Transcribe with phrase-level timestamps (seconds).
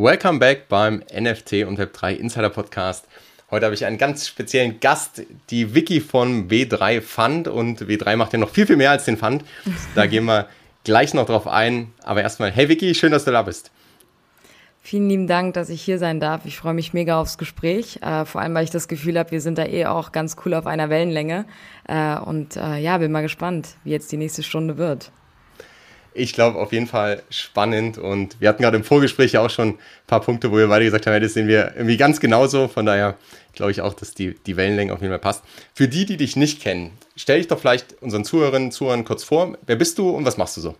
[0.00, 3.08] Welcome back beim NFT und Web3 Insider Podcast.
[3.50, 8.32] Heute habe ich einen ganz speziellen Gast, die Vicky von W3 Fund und W3 macht
[8.32, 9.42] ja noch viel, viel mehr als den Fund.
[9.96, 10.46] Da gehen wir
[10.84, 11.92] gleich noch drauf ein.
[12.04, 13.72] Aber erstmal, hey Vicky, schön, dass du da bist.
[14.82, 16.42] Vielen lieben Dank, dass ich hier sein darf.
[16.44, 17.98] Ich freue mich mega aufs Gespräch.
[18.00, 20.54] Äh, vor allem, weil ich das Gefühl habe, wir sind da eh auch ganz cool
[20.54, 21.44] auf einer Wellenlänge.
[21.88, 25.10] Äh, und äh, ja, bin mal gespannt, wie jetzt die nächste Stunde wird.
[26.18, 29.68] Ich glaube auf jeden Fall spannend und wir hatten gerade im Vorgespräch ja auch schon
[29.70, 32.66] ein paar Punkte, wo wir beide gesagt haben, das sehen wir irgendwie ganz genauso.
[32.66, 33.14] Von daher
[33.52, 35.44] glaube ich auch, dass die, die Wellenlänge auf jeden Fall passt.
[35.74, 39.22] Für die, die dich nicht kennen, stell dich doch vielleicht unseren Zuhörerinnen und Zuhörern kurz
[39.22, 39.56] vor.
[39.66, 40.74] Wer bist du und was machst du so?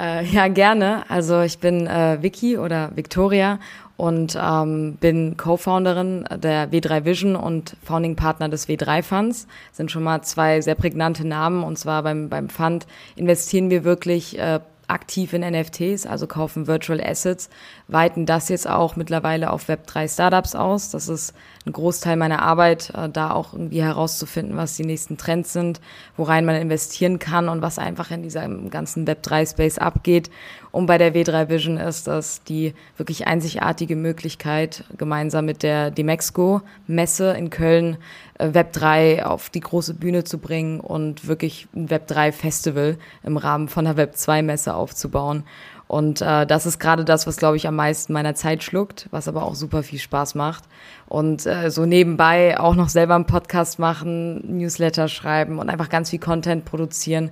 [0.00, 1.08] Äh, ja, gerne.
[1.08, 3.60] Also ich bin äh, Vicky oder Victoria
[3.96, 9.46] und ähm, bin Co-Founderin der W3 Vision und Founding Partner des W3 Funds.
[9.72, 14.38] Sind schon mal zwei sehr prägnante Namen und zwar beim, beim Fund investieren wir wirklich
[14.38, 17.50] äh, aktiv in NFTs, also kaufen Virtual Assets,
[17.88, 20.90] weiten das jetzt auch mittlerweile auf Web3 Startups aus.
[20.90, 21.34] Das ist
[21.66, 25.80] ein Großteil meiner Arbeit, äh, da auch irgendwie herauszufinden, was die nächsten Trends sind,
[26.16, 30.30] worein man investieren kann und was einfach in diesem ganzen Web3-Space abgeht.
[30.70, 36.62] Und bei der W3 Vision ist das die wirklich einzigartige Möglichkeit, gemeinsam mit der Demexco
[36.86, 37.96] Messe in Köln
[38.38, 43.68] äh, Web3 auf die große Bühne zu bringen und wirklich ein Web3 Festival im Rahmen
[43.68, 45.44] von der Web2 Messe aufzubauen.
[45.86, 49.28] Und äh, das ist gerade das, was, glaube ich, am meisten meiner Zeit schluckt, was
[49.28, 50.64] aber auch super viel Spaß macht.
[51.06, 56.10] Und äh, so nebenbei auch noch selber einen Podcast machen, Newsletter schreiben und einfach ganz
[56.10, 57.30] viel Content produzieren,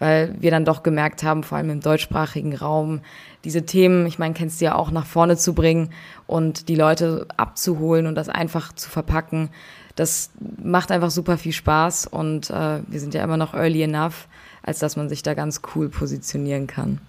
[0.00, 3.02] weil wir dann doch gemerkt haben, vor allem im deutschsprachigen Raum,
[3.44, 5.90] diese Themen, ich meine, kennst du ja auch, nach vorne zu bringen
[6.26, 9.50] und die Leute abzuholen und das einfach zu verpacken.
[9.94, 10.30] Das
[10.62, 14.26] macht einfach super viel Spaß und äh, wir sind ja immer noch early enough,
[14.62, 17.00] als dass man sich da ganz cool positionieren kann.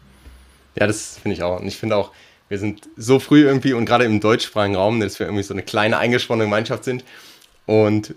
[0.76, 1.59] Ja, das finde ich auch.
[1.59, 2.12] Und ich finde auch,
[2.50, 5.64] wir sind so früh irgendwie und gerade im deutschsprachigen Raum, dass wir irgendwie so eine
[5.64, 7.04] kleine eingesponnene Gemeinschaft sind
[7.66, 8.16] und,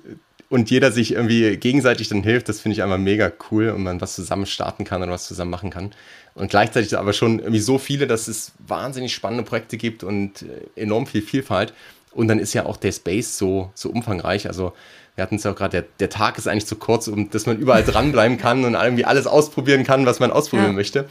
[0.48, 4.01] und jeder sich irgendwie gegenseitig dann hilft, das finde ich einfach mega cool und man
[4.01, 5.92] was zusammen starten kann oder was zusammen machen kann.
[6.35, 10.83] Und gleichzeitig aber schon irgendwie so viele, dass es wahnsinnig spannende Projekte gibt und äh,
[10.83, 11.73] enorm viel Vielfalt.
[12.13, 14.47] Und dann ist ja auch der Space so, so umfangreich.
[14.47, 14.74] Also
[15.17, 17.47] wir hatten es ja auch gerade, der, der Tag ist eigentlich zu kurz, um dass
[17.47, 20.77] man überall dranbleiben kann und irgendwie alles ausprobieren kann, was man ausprobieren ja.
[20.77, 21.09] möchte.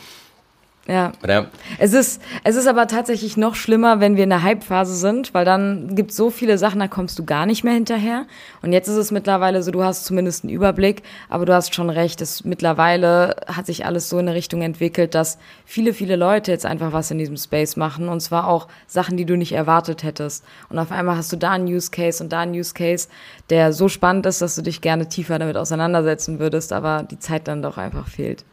[0.87, 1.13] Ja.
[1.27, 1.47] ja.
[1.79, 5.43] Es ist, es ist aber tatsächlich noch schlimmer, wenn wir in der Hype-Phase sind, weil
[5.43, 8.27] dann gibt es so viele Sachen, da kommst du gar nicht mehr hinterher.
[8.61, 11.89] Und jetzt ist es mittlerweile so, du hast zumindest einen Überblick, aber du hast schon
[11.89, 16.51] recht, es mittlerweile hat sich alles so in eine Richtung entwickelt, dass viele, viele Leute
[16.51, 20.03] jetzt einfach was in diesem Space machen und zwar auch Sachen, die du nicht erwartet
[20.03, 20.45] hättest.
[20.69, 23.07] Und auf einmal hast du da einen Use Case und da einen Use Case,
[23.49, 27.47] der so spannend ist, dass du dich gerne tiefer damit auseinandersetzen würdest, aber die Zeit
[27.47, 28.45] dann doch einfach fehlt.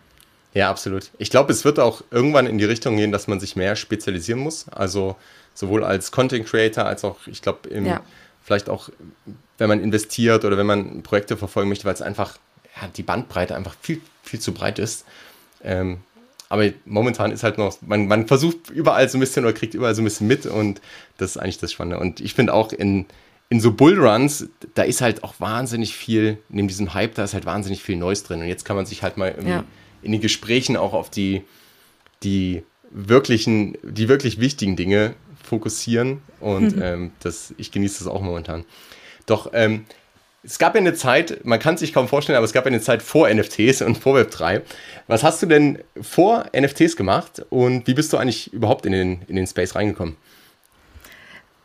[0.55, 1.11] Ja, absolut.
[1.19, 4.41] Ich glaube, es wird auch irgendwann in die Richtung gehen, dass man sich mehr spezialisieren
[4.41, 4.69] muss.
[4.69, 5.17] Also
[5.55, 8.03] sowohl als Content Creator als auch, ich glaube, ja.
[8.43, 8.91] vielleicht auch,
[9.59, 12.37] wenn man investiert oder wenn man Projekte verfolgen möchte, weil es einfach
[12.81, 15.07] ja, die Bandbreite einfach viel, viel zu breit ist.
[15.63, 15.99] Ähm,
[16.51, 19.95] aber momentan ist halt noch, man, man versucht überall so ein bisschen oder kriegt überall
[19.95, 20.83] so ein bisschen mit und
[21.17, 21.99] das ist eigentlich das Spannende.
[21.99, 23.07] Und ich finde auch in,
[23.49, 27.47] in so Bullruns, da ist halt auch wahnsinnig viel, neben diesem Hype, da ist halt
[27.47, 28.43] wahnsinnig viel Neues drin.
[28.43, 29.65] Und jetzt kann man sich halt mal irgendwie ja
[30.03, 31.43] in den Gesprächen auch auf die,
[32.23, 36.23] die wirklichen, die wirklich wichtigen Dinge fokussieren.
[36.41, 36.83] Und mhm.
[36.83, 38.65] ähm, das, ich genieße das auch momentan.
[39.27, 39.85] Doch ähm,
[40.45, 42.69] es gab ja eine Zeit, man kann es sich kaum vorstellen, aber es gab ja
[42.69, 44.63] eine Zeit vor NFTs und vor Web3.
[45.07, 49.23] Was hast du denn vor NFTs gemacht und wie bist du eigentlich überhaupt in den,
[49.29, 50.17] in den Space reingekommen?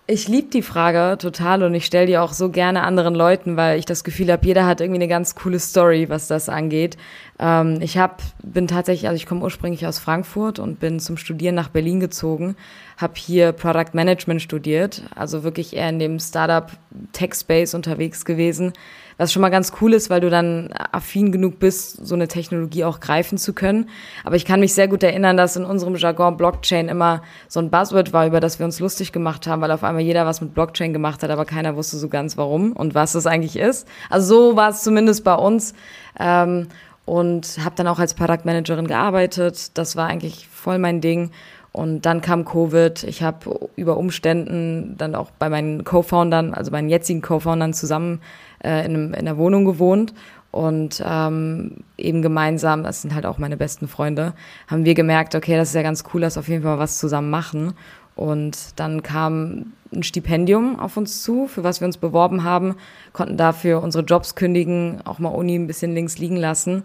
[0.10, 3.78] Ich liebe die Frage total und ich stelle die auch so gerne anderen Leuten, weil
[3.78, 6.96] ich das Gefühl habe, jeder hat irgendwie eine ganz coole Story, was das angeht.
[7.40, 11.56] Ähm, ich hab, bin tatsächlich, also ich komme ursprünglich aus Frankfurt und bin zum Studieren
[11.56, 12.56] nach Berlin gezogen,
[12.96, 16.72] habe hier Product Management studiert, also wirklich eher in dem Startup
[17.12, 18.72] Tech Space unterwegs gewesen
[19.18, 22.84] was schon mal ganz cool ist, weil du dann affin genug bist, so eine Technologie
[22.84, 23.90] auch greifen zu können.
[24.24, 27.70] Aber ich kann mich sehr gut erinnern, dass in unserem Jargon Blockchain immer so ein
[27.70, 30.54] Buzzword war, über das wir uns lustig gemacht haben, weil auf einmal jeder was mit
[30.54, 33.88] Blockchain gemacht hat, aber keiner wusste so ganz warum und was das eigentlich ist.
[34.10, 35.74] Also so war es zumindest bei uns.
[36.20, 36.68] Ähm,
[37.06, 39.78] und habe dann auch als Product gearbeitet.
[39.78, 41.32] Das war eigentlich voll mein Ding.
[41.72, 43.04] Und dann kam Covid.
[43.04, 48.20] Ich habe über Umständen dann auch bei meinen Co-Foundern, also meinen jetzigen Co-Foundern zusammen
[48.64, 50.14] äh, in, einem, in einer Wohnung gewohnt
[50.52, 54.34] und ähm, eben gemeinsam, das sind halt auch meine besten Freunde,
[54.68, 56.98] haben wir gemerkt, okay, das ist ja ganz cool, dass wir auf jeden Fall was
[56.98, 57.74] zusammen machen.
[58.16, 62.76] Und dann kam ein Stipendium auf uns zu, für was wir uns beworben haben,
[63.14, 66.84] konnten dafür unsere Jobs kündigen, auch mal Uni ein bisschen links liegen lassen.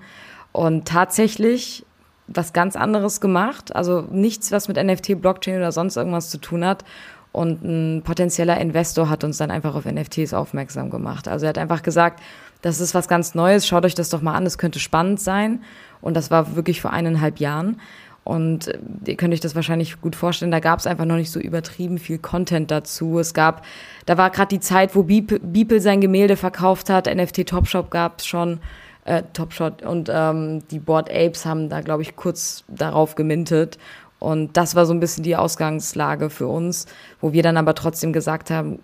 [0.52, 1.86] Und tatsächlich
[2.28, 3.74] was ganz anderes gemacht.
[3.74, 6.84] Also nichts, was mit NFT, Blockchain oder sonst irgendwas zu tun hat.
[7.32, 11.29] Und ein potenzieller Investor hat uns dann einfach auf NFTs aufmerksam gemacht.
[11.29, 12.23] Also er hat einfach gesagt,
[12.61, 15.62] das ist was ganz Neues, schaut euch das doch mal an, das könnte spannend sein.
[16.00, 17.81] Und das war wirklich vor eineinhalb Jahren.
[18.25, 21.31] Und äh, ihr könnt euch das wahrscheinlich gut vorstellen, da gab es einfach noch nicht
[21.31, 23.19] so übertrieben viel Content dazu.
[23.19, 23.64] Es gab,
[24.06, 28.26] da war gerade die Zeit, wo Beeple sein Gemälde verkauft hat, NFT Topshop gab es
[28.26, 28.61] schon,
[29.05, 33.79] äh, Topshot und ähm, die Board Apes haben da, glaube ich, kurz darauf gemintet.
[34.22, 36.86] Und das war so ein bisschen die Ausgangslage für uns,
[37.20, 38.78] wo wir dann aber trotzdem gesagt haben,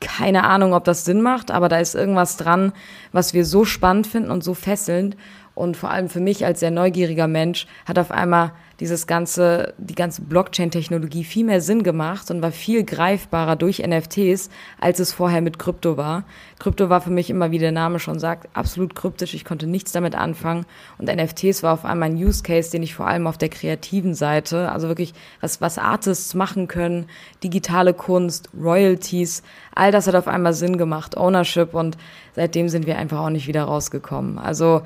[0.00, 2.72] keine Ahnung, ob das Sinn macht, aber da ist irgendwas dran,
[3.12, 5.16] was wir so spannend finden und so fesselnd.
[5.54, 8.50] Und vor allem für mich als sehr neugieriger Mensch hat auf einmal
[8.80, 14.50] dieses ganze, die ganze Blockchain-Technologie viel mehr Sinn gemacht und war viel greifbarer durch NFTs,
[14.80, 16.24] als es vorher mit Krypto war.
[16.58, 19.34] Krypto war für mich immer, wie der Name schon sagt, absolut kryptisch.
[19.34, 20.66] Ich konnte nichts damit anfangen.
[20.98, 24.14] Und NFTs war auf einmal ein Use Case, den ich vor allem auf der kreativen
[24.14, 27.06] Seite, also wirklich was, was Artists machen können,
[27.42, 29.42] digitale Kunst, Royalties,
[29.74, 31.96] all das hat auf einmal Sinn gemacht, Ownership und
[32.34, 34.38] seitdem sind wir einfach auch nicht wieder rausgekommen.
[34.38, 34.82] Also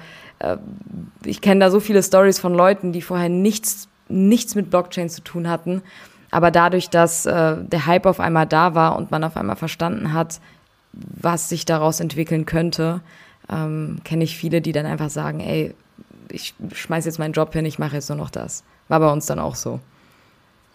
[1.25, 5.23] ich kenne da so viele Stories von Leuten, die vorher nichts, nichts mit Blockchain zu
[5.23, 5.83] tun hatten.
[6.31, 10.13] Aber dadurch, dass äh, der Hype auf einmal da war und man auf einmal verstanden
[10.13, 10.41] hat,
[10.93, 13.01] was sich daraus entwickeln könnte,
[13.51, 15.75] ähm, kenne ich viele, die dann einfach sagen, ey,
[16.31, 18.63] ich schmeiß jetzt meinen Job hin, ich mache jetzt nur noch das.
[18.89, 19.81] War bei uns dann auch so.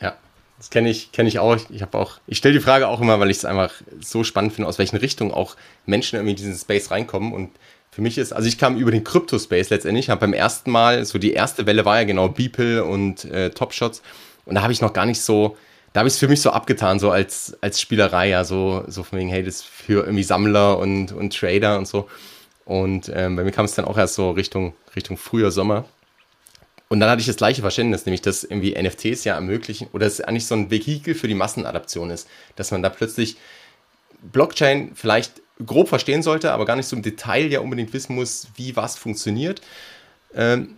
[0.01, 0.15] Ja,
[0.57, 1.57] das kenne ich, kenne ich auch.
[1.69, 4.53] Ich habe auch, ich stelle die Frage auch immer, weil ich es einfach so spannend
[4.53, 5.55] finde, aus welchen Richtungen auch
[5.85, 7.51] Menschen irgendwie in diesen Space reinkommen und
[7.93, 11.19] für mich ist, also ich kam über den Crypto-Space letztendlich, habe beim ersten Mal, so
[11.19, 14.01] die erste Welle war ja genau Beeple und äh, Topshots
[14.45, 15.57] und da habe ich noch gar nicht so,
[15.93, 19.03] da habe ich es für mich so abgetan, so als, als Spielerei, ja, so, so
[19.03, 22.09] von wegen, hey, das ist für irgendwie Sammler und, und Trader und so.
[22.65, 25.85] Und ähm, bei mir kam es dann auch erst so Richtung, Richtung Frühjahr, Sommer.
[26.89, 30.19] Und dann hatte ich das gleiche Verständnis, nämlich dass irgendwie NFTs ja ermöglichen, oder es
[30.19, 33.37] eigentlich so ein Vehikel für die Massenadaption ist, dass man da plötzlich
[34.31, 38.47] Blockchain vielleicht grob verstehen sollte, aber gar nicht so im Detail ja unbedingt wissen muss,
[38.55, 39.61] wie was funktioniert.
[40.33, 40.75] Ähm,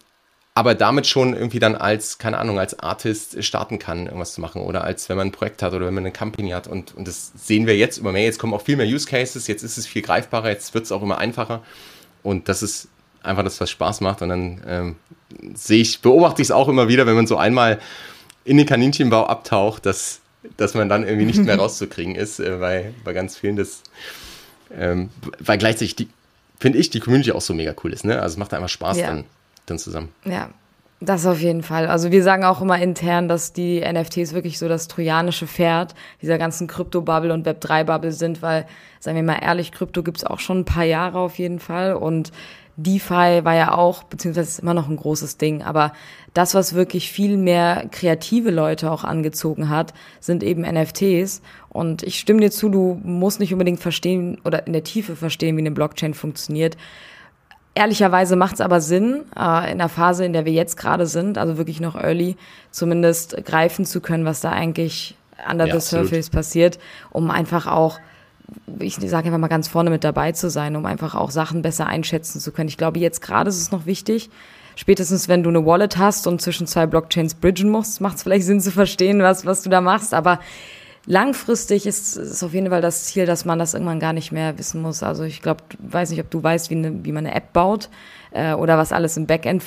[0.58, 4.62] aber damit schon irgendwie dann als, keine Ahnung, als Artist starten kann, irgendwas zu machen.
[4.62, 6.68] Oder als wenn man ein Projekt hat oder wenn man eine Company hat.
[6.68, 8.24] Und, und das sehen wir jetzt immer mehr.
[8.24, 10.94] Jetzt kommen auch viel mehr Use Cases, jetzt ist es viel greifbarer, jetzt wird es
[10.94, 11.62] auch immer einfacher.
[12.24, 12.88] Und das ist
[13.22, 14.22] einfach das, was Spaß macht.
[14.22, 14.96] Und dann ähm,
[15.54, 17.80] sehe ich, beobachte ich es auch immer wieder, wenn man so einmal
[18.46, 20.22] in den Kaninchenbau abtaucht, dass,
[20.56, 23.84] dass man dann irgendwie nicht mehr rauszukriegen ist, äh, weil bei ganz vielen das
[24.78, 26.08] ähm, weil gleichzeitig,
[26.60, 28.06] finde ich, die Community auch so mega cool ist.
[28.06, 28.22] Ne?
[28.22, 29.08] Also es macht einfach Spaß ja.
[29.08, 29.24] dann,
[29.66, 30.10] dann zusammen.
[30.24, 30.50] Ja,
[31.02, 31.88] das auf jeden Fall.
[31.88, 36.38] Also wir sagen auch immer intern, dass die NFTs wirklich so das trojanische Pferd dieser
[36.38, 38.66] ganzen Krypto-Bubble und Web3-Bubble sind, weil,
[39.00, 41.94] seien wir mal ehrlich, Krypto gibt es auch schon ein paar Jahre auf jeden Fall
[41.94, 42.32] und
[42.78, 45.94] DeFi war ja auch, beziehungsweise ist immer noch ein großes Ding, aber
[46.34, 51.42] das, was wirklich viel mehr kreative Leute auch angezogen hat, sind eben NFTs.
[51.70, 55.56] Und ich stimme dir zu, du musst nicht unbedingt verstehen oder in der Tiefe verstehen,
[55.56, 56.76] wie eine Blockchain funktioniert.
[57.74, 61.38] Ehrlicherweise macht es aber Sinn, äh, in der Phase, in der wir jetzt gerade sind,
[61.38, 62.36] also wirklich noch early,
[62.72, 65.16] zumindest greifen zu können, was da eigentlich
[65.50, 66.80] under ja, the surface passiert,
[67.12, 68.00] um einfach auch
[68.80, 71.88] ich sage einfach mal ganz vorne mit dabei zu sein, um einfach auch Sachen besser
[71.88, 72.70] einschätzen zu können.
[72.70, 74.30] Ich glaube, jetzt gerade ist es noch wichtig.
[74.76, 78.46] Spätestens, wenn du eine Wallet hast und zwischen zwei Blockchains bridgen musst, macht es vielleicht
[78.46, 80.14] Sinn zu verstehen, was, was du da machst.
[80.14, 80.40] Aber
[81.06, 84.58] langfristig ist, ist auf jeden Fall das Ziel, dass man das irgendwann gar nicht mehr
[84.58, 85.02] wissen muss.
[85.02, 87.90] Also ich glaube, weiß nicht, ob du weißt, wie, eine, wie man eine App baut
[88.32, 89.64] äh, oder was alles im Backend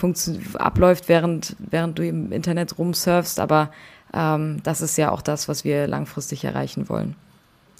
[0.58, 3.40] abläuft, während, während du im Internet rumsurfst.
[3.40, 3.70] Aber
[4.12, 7.16] ähm, das ist ja auch das, was wir langfristig erreichen wollen.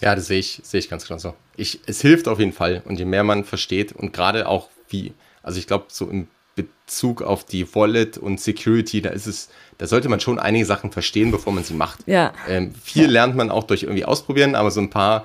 [0.00, 1.35] Ja, das sehe ich, sehe ich ganz genau so.
[1.57, 2.83] Ich, es hilft auf jeden Fall.
[2.85, 5.12] Und je mehr man versteht und gerade auch wie,
[5.43, 9.87] also ich glaube, so im Bezug auf die Wallet und Security, da ist es, da
[9.87, 12.00] sollte man schon einige Sachen verstehen, bevor man sie macht.
[12.07, 12.33] Ja.
[12.49, 13.11] Ähm, viel ja.
[13.11, 15.25] lernt man auch durch irgendwie ausprobieren, aber so ein paar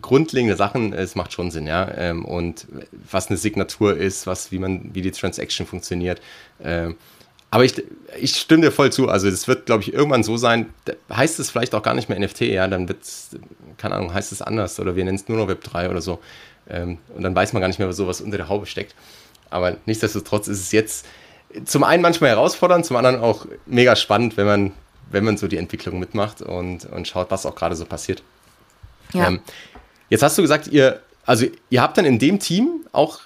[0.00, 1.90] grundlegende Sachen, es macht schon Sinn, ja.
[1.96, 2.66] Ähm, und
[3.10, 6.20] was eine Signatur ist, was, wie man, wie die Transaction funktioniert.
[6.62, 6.96] Ähm,
[7.54, 7.80] aber ich,
[8.18, 9.08] ich stimme dir voll zu.
[9.08, 10.74] Also es wird, glaube ich, irgendwann so sein,
[11.08, 13.30] heißt es vielleicht auch gar nicht mehr NFT, ja, dann wird es,
[13.76, 16.18] keine Ahnung, heißt es anders oder wir nennen es nur noch Web 3 oder so.
[16.68, 18.96] Ähm, und dann weiß man gar nicht mehr, was sowas unter der Haube steckt.
[19.50, 21.06] Aber nichtsdestotrotz ist es jetzt
[21.64, 24.72] zum einen manchmal herausfordernd, zum anderen auch mega spannend, wenn man,
[25.12, 28.24] wenn man so die Entwicklung mitmacht und, und schaut, was auch gerade so passiert.
[29.12, 29.28] Ja.
[29.28, 29.38] Ähm,
[30.10, 33.20] jetzt hast du gesagt, ihr, also ihr habt dann in dem Team auch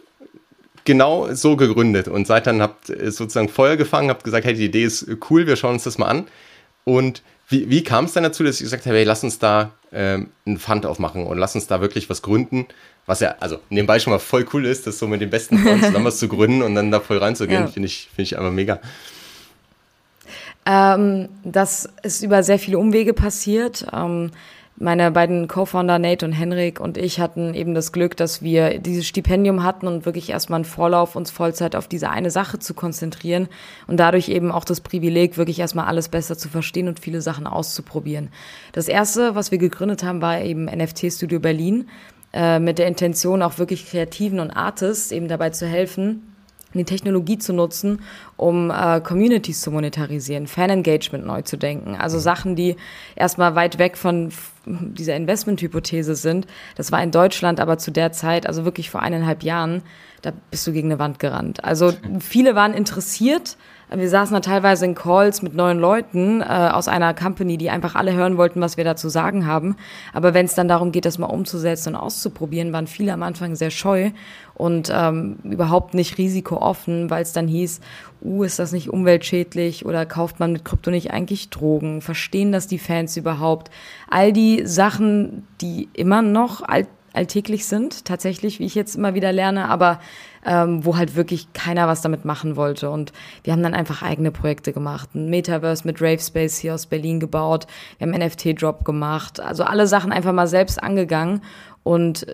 [0.88, 4.84] genau so gegründet und seid dann, habt sozusagen Feuer gefangen, habt gesagt, hey, die Idee
[4.84, 6.26] ist cool, wir schauen uns das mal an.
[6.84, 9.72] Und wie, wie kam es dann dazu, dass ich gesagt habe, hey, lass uns da
[9.92, 12.66] ähm, einen Fund aufmachen und lass uns da wirklich was gründen,
[13.06, 15.84] was ja, also nebenbei schon mal voll cool ist, das so mit den besten Freunden
[15.84, 17.66] zusammen was zu gründen und dann da voll reinzugehen, ja.
[17.68, 18.80] finde ich, finde ich einfach mega.
[20.66, 23.86] Ähm, das ist über sehr viele Umwege passiert.
[23.92, 24.30] Ähm,
[24.80, 29.06] meine beiden Co-Founder Nate und Henrik und ich hatten eben das Glück, dass wir dieses
[29.06, 33.48] Stipendium hatten und wirklich erstmal einen Vorlauf, uns Vollzeit auf diese eine Sache zu konzentrieren
[33.86, 37.46] und dadurch eben auch das Privileg, wirklich erstmal alles besser zu verstehen und viele Sachen
[37.46, 38.28] auszuprobieren.
[38.72, 41.88] Das erste, was wir gegründet haben, war eben NFT Studio Berlin
[42.32, 46.34] äh, mit der Intention, auch wirklich Kreativen und Artists eben dabei zu helfen,
[46.74, 48.00] die Technologie zu nutzen,
[48.36, 51.94] um äh, Communities zu monetarisieren, Fan-Engagement neu zu denken.
[51.94, 52.76] Also Sachen, die
[53.16, 54.30] erstmal weit weg von
[54.66, 56.46] dieser Investment-Hypothese sind.
[56.76, 59.82] Das war in Deutschland aber zu der Zeit, also wirklich vor eineinhalb Jahren,
[60.22, 61.64] da bist du gegen eine Wand gerannt.
[61.64, 63.56] Also viele waren interessiert,
[63.94, 67.94] wir saßen da teilweise in Calls mit neuen Leuten äh, aus einer Company, die einfach
[67.94, 69.76] alle hören wollten, was wir da zu sagen haben.
[70.12, 73.54] Aber wenn es dann darum geht, das mal umzusetzen und auszuprobieren, waren viele am Anfang
[73.54, 74.10] sehr scheu
[74.54, 77.80] und ähm, überhaupt nicht risikooffen, weil es dann hieß,
[78.22, 82.02] uh, ist das nicht umweltschädlich oder kauft man mit Krypto nicht eigentlich Drogen?
[82.02, 83.70] Verstehen das die Fans überhaupt?
[84.10, 89.32] All die Sachen, die immer noch alt alltäglich sind, tatsächlich, wie ich jetzt immer wieder
[89.32, 89.98] lerne, aber
[90.48, 92.90] ähm, wo halt wirklich keiner was damit machen wollte.
[92.90, 93.12] Und
[93.44, 95.10] wir haben dann einfach eigene Projekte gemacht.
[95.14, 97.66] Ein Metaverse mit Ravespace hier aus Berlin gebaut.
[97.98, 99.40] Wir haben NFT-Drop gemacht.
[99.40, 101.42] Also alle Sachen einfach mal selbst angegangen.
[101.82, 102.26] Und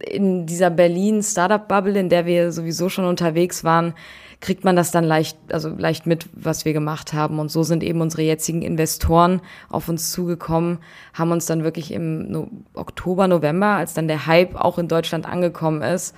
[0.00, 3.92] in dieser Berlin-Startup-Bubble, in der wir sowieso schon unterwegs waren,
[4.40, 7.38] kriegt man das dann leicht, also leicht mit, was wir gemacht haben.
[7.38, 10.78] Und so sind eben unsere jetzigen Investoren auf uns zugekommen,
[11.12, 15.26] haben uns dann wirklich im no Oktober, November, als dann der Hype auch in Deutschland
[15.26, 16.16] angekommen ist,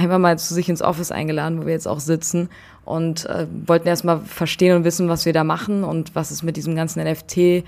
[0.00, 2.48] einfach mal zu sich ins Office eingeladen, wo wir jetzt auch sitzen
[2.84, 6.56] und äh, wollten erstmal verstehen und wissen, was wir da machen und was es mit
[6.56, 7.64] diesem ganzen NFT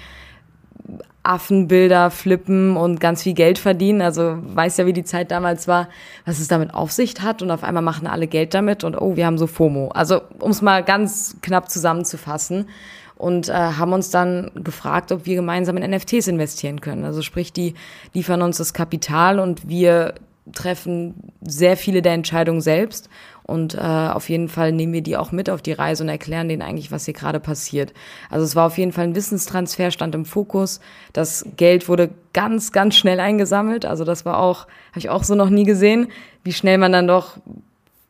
[1.24, 4.02] Affenbilder flippen und ganz viel Geld verdienen.
[4.02, 5.88] Also weiß ja, wie die Zeit damals war,
[6.24, 7.42] was es damit auf sich hat.
[7.42, 9.88] Und auf einmal machen alle Geld damit und oh, wir haben so FOMO.
[9.88, 12.68] Also um es mal ganz knapp zusammenzufassen.
[13.14, 17.04] Und äh, haben uns dann gefragt, ob wir gemeinsam in NFTs investieren können.
[17.04, 17.74] Also sprich, die
[18.14, 20.14] liefern uns das Kapital und wir
[20.52, 23.08] treffen sehr viele der Entscheidungen selbst
[23.44, 26.48] und äh, auf jeden Fall nehmen wir die auch mit auf die Reise und erklären
[26.48, 27.92] denen eigentlich, was hier gerade passiert.
[28.30, 30.80] Also es war auf jeden Fall ein Wissenstransfer, stand im Fokus.
[31.12, 33.84] Das Geld wurde ganz, ganz schnell eingesammelt.
[33.84, 36.08] Also das war auch, habe ich auch so noch nie gesehen,
[36.44, 37.38] wie schnell man dann doch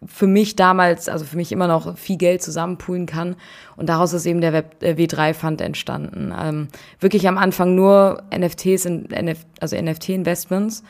[0.05, 3.37] für mich damals, also für mich immer noch viel Geld zusammenpoolen kann.
[3.77, 6.35] Und daraus ist eben der Web, äh, W3-Fund entstanden.
[6.39, 6.69] Ähm,
[7.01, 10.83] wirklich am Anfang nur NFTs, in, also NFT-Investments.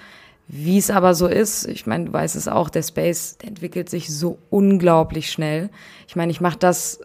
[0.49, 3.88] Wie es aber so ist, ich meine, du weißt es auch, der Space der entwickelt
[3.88, 5.70] sich so unglaublich schnell.
[6.08, 7.00] Ich meine, ich mache das,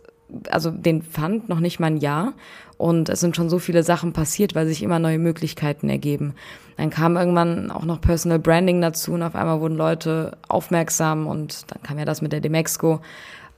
[0.49, 2.33] also den Fund noch nicht mal ein Jahr
[2.77, 6.33] und es sind schon so viele Sachen passiert, weil sich immer neue Möglichkeiten ergeben.
[6.77, 11.71] Dann kam irgendwann auch noch Personal Branding dazu und auf einmal wurden Leute aufmerksam und
[11.71, 13.01] dann kam ja das mit der Demexco.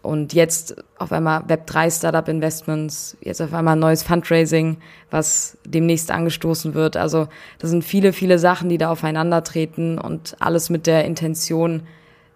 [0.01, 4.77] Und jetzt auf einmal Web3 Startup Investments, jetzt auf einmal ein neues Fundraising,
[5.11, 6.95] was demnächst angestoßen wird.
[6.95, 7.27] Also
[7.59, 11.83] das sind viele, viele Sachen, die da aufeinandertreten und alles mit der Intention,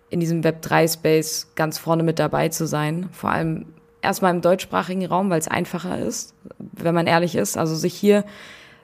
[0.10, 3.10] in diesem Web3 Space ganz vorne mit dabei zu sein.
[3.12, 3.65] Vor allem
[4.03, 7.58] erstmal im deutschsprachigen Raum, weil es einfacher ist, wenn man ehrlich ist.
[7.58, 8.24] Also sich hier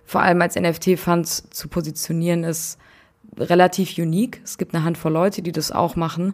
[0.05, 2.79] vor allem als NFT-Funds zu positionieren, ist
[3.37, 4.41] relativ unique.
[4.43, 6.33] Es gibt eine Handvoll Leute, die das auch machen.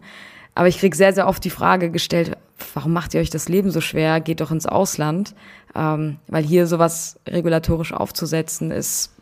[0.56, 2.34] Aber ich kriege sehr, sehr oft die Frage gestellt,
[2.72, 4.20] warum macht ihr euch das Leben so schwer?
[4.20, 5.34] Geht doch ins Ausland.
[5.74, 9.12] Ähm, weil hier sowas regulatorisch aufzusetzen, ist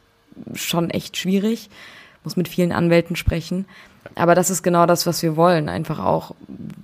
[0.55, 1.71] schon echt schwierig.
[2.23, 3.67] Muss mit vielen Anwälten sprechen.
[4.14, 5.69] Aber das ist genau das, was wir wollen.
[5.69, 6.37] Einfach auch,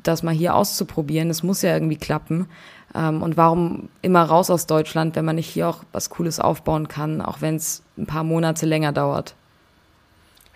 [0.02, 1.30] das mal hier auszuprobieren.
[1.30, 2.48] Es muss ja irgendwie klappen.
[2.92, 6.88] Ähm, und warum immer raus aus Deutschland, wenn man nicht hier auch was Cooles aufbauen
[6.88, 9.36] kann, auch wenn es ein paar Monate länger dauert?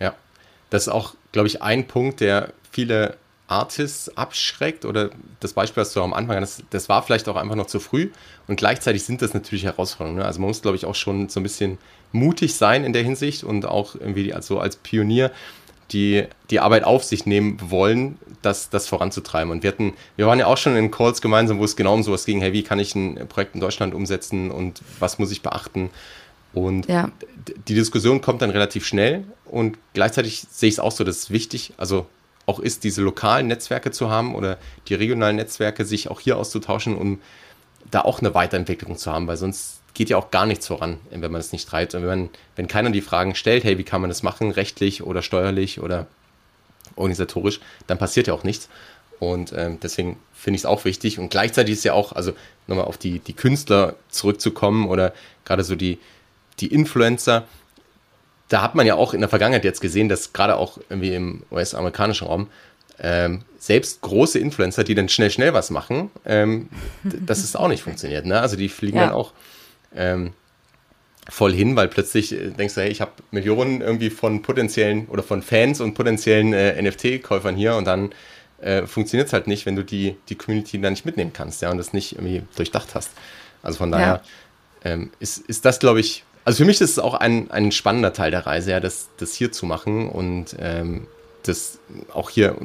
[0.00, 0.14] Ja,
[0.70, 5.10] das ist auch, glaube ich, ein Punkt, der viele Artists abschreckt oder
[5.40, 8.10] das Beispiel, was du am Anfang das, das war vielleicht auch einfach noch zu früh
[8.48, 10.20] und gleichzeitig sind das natürlich Herausforderungen.
[10.20, 10.24] Ne?
[10.24, 11.78] Also man muss, glaube ich, auch schon so ein bisschen
[12.12, 15.30] mutig sein in der Hinsicht und auch irgendwie also als Pionier
[15.92, 19.50] die, die Arbeit auf sich nehmen wollen, das, das voranzutreiben.
[19.50, 22.02] Und wir hatten, wir waren ja auch schon in Calls gemeinsam, wo es genau um
[22.02, 25.42] sowas ging, hey, wie kann ich ein Projekt in Deutschland umsetzen und was muss ich
[25.42, 25.90] beachten?
[26.54, 27.10] Und ja.
[27.68, 31.30] die Diskussion kommt dann relativ schnell und gleichzeitig sehe ich es auch so, das ist
[31.30, 32.06] wichtig, also
[32.46, 34.58] auch ist, diese lokalen Netzwerke zu haben oder
[34.88, 37.20] die regionalen Netzwerke, sich auch hier auszutauschen, um
[37.90, 41.30] da auch eine Weiterentwicklung zu haben, weil sonst geht ja auch gar nichts voran, wenn
[41.30, 41.94] man es nicht treibt.
[41.94, 45.02] Und wenn, man, wenn keiner die Fragen stellt, hey, wie kann man das machen, rechtlich
[45.02, 46.06] oder steuerlich oder
[46.96, 48.68] organisatorisch, dann passiert ja auch nichts.
[49.20, 51.18] Und ähm, deswegen finde ich es auch wichtig.
[51.18, 52.32] Und gleichzeitig ist ja auch, also
[52.66, 55.98] nochmal auf die, die Künstler zurückzukommen oder gerade so die,
[56.60, 57.44] die Influencer,
[58.48, 61.42] da hat man ja auch in der Vergangenheit jetzt gesehen, dass gerade auch irgendwie im
[61.50, 62.48] US-amerikanischen Raum
[62.98, 66.68] ähm, selbst große Influencer, die dann schnell, schnell was machen, ähm,
[67.02, 68.26] dass es auch nicht funktioniert.
[68.26, 68.40] Ne?
[68.40, 69.06] Also die fliegen ja.
[69.06, 69.32] dann auch
[69.94, 70.32] ähm,
[71.28, 75.22] voll hin, weil plötzlich äh, denkst du, hey, ich habe Millionen irgendwie von potenziellen oder
[75.22, 78.12] von Fans und potenziellen äh, NFT-Käufern hier und dann
[78.60, 81.70] äh, funktioniert es halt nicht, wenn du die, die Community dann nicht mitnehmen kannst, ja,
[81.70, 83.10] und das nicht irgendwie durchdacht hast.
[83.62, 84.22] Also von daher
[84.84, 84.90] ja.
[84.90, 88.12] ähm, ist, ist das, glaube ich, also für mich ist es auch ein, ein spannender
[88.12, 91.06] Teil der Reise, ja, das, das hier zu machen und ähm,
[91.42, 91.78] das
[92.12, 92.56] auch hier,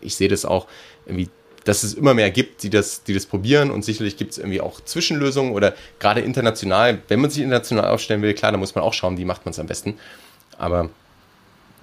[0.00, 0.66] ich sehe das auch
[1.06, 1.28] irgendwie
[1.64, 4.60] dass es immer mehr gibt, die das, die das probieren und sicherlich gibt es irgendwie
[4.60, 8.84] auch Zwischenlösungen oder gerade international, wenn man sich international aufstellen will, klar, da muss man
[8.84, 9.98] auch schauen, wie macht man es am besten.
[10.58, 10.90] Aber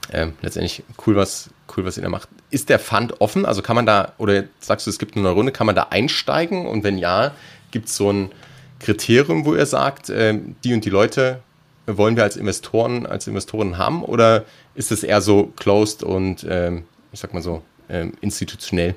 [0.10, 2.30] äh, letztendlich cool, was, cool, was ihr da macht.
[2.50, 3.46] Ist der Fund offen?
[3.46, 5.88] Also kann man da, oder sagst du, es gibt eine neue Runde, kann man da
[5.90, 6.66] einsteigen?
[6.66, 7.34] Und wenn ja,
[7.72, 8.32] gibt es so ein
[8.80, 11.42] Kriterium, wo ihr sagt, äh, die und die Leute
[11.88, 14.04] wollen wir als Investoren, als Investoren haben?
[14.04, 16.78] Oder ist es eher so closed und, äh,
[17.12, 18.96] ich sag mal so, ähm, institutionell?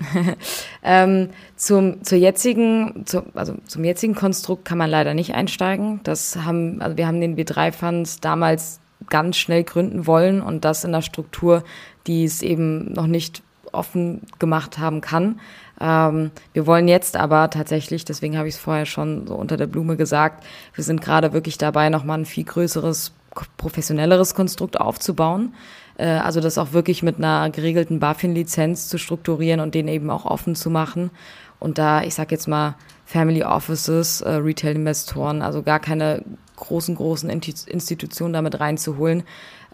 [0.82, 6.00] ähm, zum, zur jetzigen, zu, also zum jetzigen Konstrukt kann man leider nicht einsteigen.
[6.04, 10.92] Das haben, also wir haben den W3-Funds damals ganz schnell gründen wollen und das in
[10.92, 11.64] der Struktur,
[12.06, 13.42] die es eben noch nicht
[13.72, 15.40] offen gemacht haben kann.
[15.80, 19.66] Ähm, wir wollen jetzt aber tatsächlich, deswegen habe ich es vorher schon so unter der
[19.66, 23.12] Blume gesagt, wir sind gerade wirklich dabei, nochmal ein viel größeres,
[23.56, 25.54] professionelleres Konstrukt aufzubauen.
[25.96, 30.24] Äh, also das auch wirklich mit einer geregelten BaFin-Lizenz zu strukturieren und den eben auch
[30.24, 31.10] offen zu machen.
[31.58, 32.74] Und da, ich sag jetzt mal,
[33.04, 36.24] Family Offices, äh, Retail-Investoren, also gar keine
[36.56, 39.24] großen, großen Institutionen damit reinzuholen.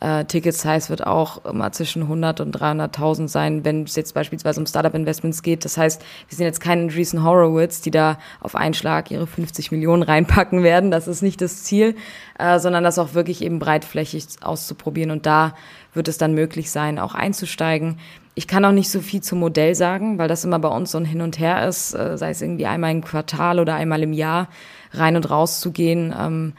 [0.01, 4.61] Äh, Ticket Size wird auch immer zwischen 100 und 300.000 sein, wenn es jetzt beispielsweise
[4.61, 5.65] um Startup Investments geht.
[5.65, 9.73] Das heißt, wir sind jetzt keine Andreessen Horowitz, die da auf einen Schlag ihre 50
[9.73, 10.91] Millionen reinpacken werden.
[10.91, 11.97] Das ist nicht das Ziel,
[12.39, 15.11] äh, sondern das auch wirklich eben breitflächig auszuprobieren.
[15.11, 15.55] Und da
[15.95, 17.99] wird es dann möglich sein, auch einzusteigen.
[18.37, 20.99] Ich kann auch nicht so viel zum Modell sagen, weil das immer bei uns so
[20.99, 24.13] ein Hin und Her ist, äh, sei es irgendwie einmal im Quartal oder einmal im
[24.13, 24.49] Jahr
[24.93, 26.55] rein und raus zu gehen.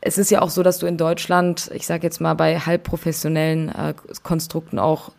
[0.00, 3.68] Es ist ja auch so, dass du in Deutschland, ich sage jetzt mal bei halbprofessionellen
[3.68, 5.10] äh, Konstrukten auch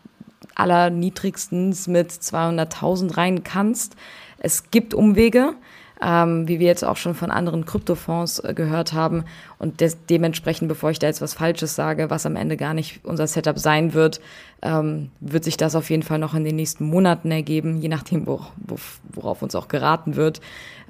[0.54, 3.94] allerniedrigstens mit 200.000 rein kannst.
[4.38, 5.54] Es gibt Umwege,
[6.00, 9.24] ähm, wie wir jetzt auch schon von anderen Kryptofonds äh, gehört haben.
[9.58, 13.00] Und des, dementsprechend, bevor ich da jetzt was Falsches sage, was am Ende gar nicht
[13.04, 14.20] unser Setup sein wird,
[14.62, 18.26] ähm, wird sich das auf jeden Fall noch in den nächsten Monaten ergeben, je nachdem,
[18.26, 18.76] wo, wo,
[19.12, 20.40] worauf uns auch geraten wird.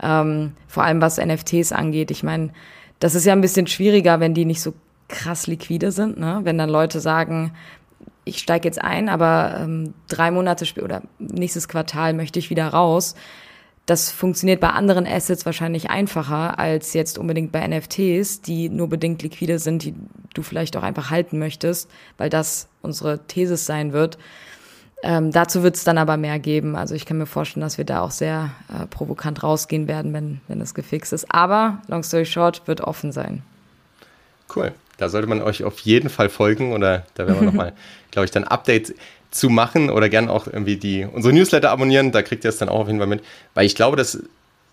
[0.03, 2.11] Ähm, vor allem was NFTs angeht.
[2.11, 2.51] Ich meine,
[2.99, 4.75] das ist ja ein bisschen schwieriger, wenn die nicht so
[5.09, 6.19] krass liquide sind.
[6.19, 6.41] Ne?
[6.43, 7.53] Wenn dann Leute sagen,
[8.25, 12.69] ich steige jetzt ein, aber ähm, drei Monate später oder nächstes Quartal möchte ich wieder
[12.69, 13.15] raus.
[13.87, 19.23] Das funktioniert bei anderen Assets wahrscheinlich einfacher als jetzt unbedingt bei NFTs, die nur bedingt
[19.23, 19.95] liquide sind, die
[20.35, 24.19] du vielleicht auch einfach halten möchtest, weil das unsere Thesis sein wird.
[25.03, 26.75] Ähm, dazu wird es dann aber mehr geben.
[26.75, 30.41] Also ich kann mir vorstellen, dass wir da auch sehr äh, provokant rausgehen werden, wenn,
[30.49, 31.27] wenn es gefixt ist.
[31.33, 33.43] Aber, long story short, wird offen sein.
[34.55, 34.73] Cool.
[34.97, 37.73] Da sollte man euch auf jeden Fall folgen oder da werden wir nochmal,
[38.11, 38.95] glaube ich, dann Updates
[39.31, 42.11] zu machen oder gern auch irgendwie die unsere Newsletter abonnieren.
[42.11, 43.23] Da kriegt ihr es dann auch auf jeden Fall mit.
[43.55, 44.19] Weil ich glaube, dass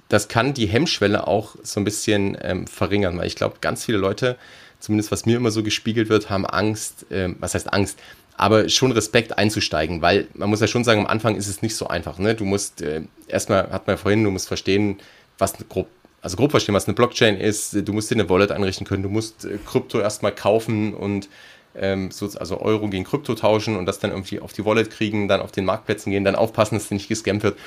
[0.10, 3.98] das kann die Hemmschwelle auch so ein bisschen ähm, verringern, weil ich glaube, ganz viele
[3.98, 4.38] Leute,
[4.80, 8.00] zumindest was mir immer so gespiegelt wird, haben Angst, ähm, was heißt Angst?
[8.38, 11.76] Aber schon Respekt einzusteigen, weil man muss ja schon sagen, am Anfang ist es nicht
[11.76, 12.20] so einfach.
[12.20, 12.36] Ne?
[12.36, 15.00] Du musst äh, erstmal, hat man ja vorhin, du musst verstehen,
[15.38, 15.88] was grob,
[16.22, 19.10] also grob verstehen, was eine Blockchain ist, du musst dir eine Wallet einrichten können, du
[19.10, 21.30] musst äh, Krypto erstmal kaufen und
[21.78, 25.28] ähm, so, also Euro gegen Krypto tauschen und das dann irgendwie auf die Wallet kriegen,
[25.28, 27.58] dann auf den Marktplätzen gehen, dann aufpassen, dass nicht gescampt wird.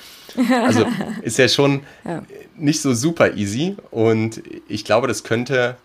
[0.65, 0.87] Also
[1.23, 2.23] ist ja schon ja.
[2.57, 5.77] nicht so super easy und ich glaube, das könnte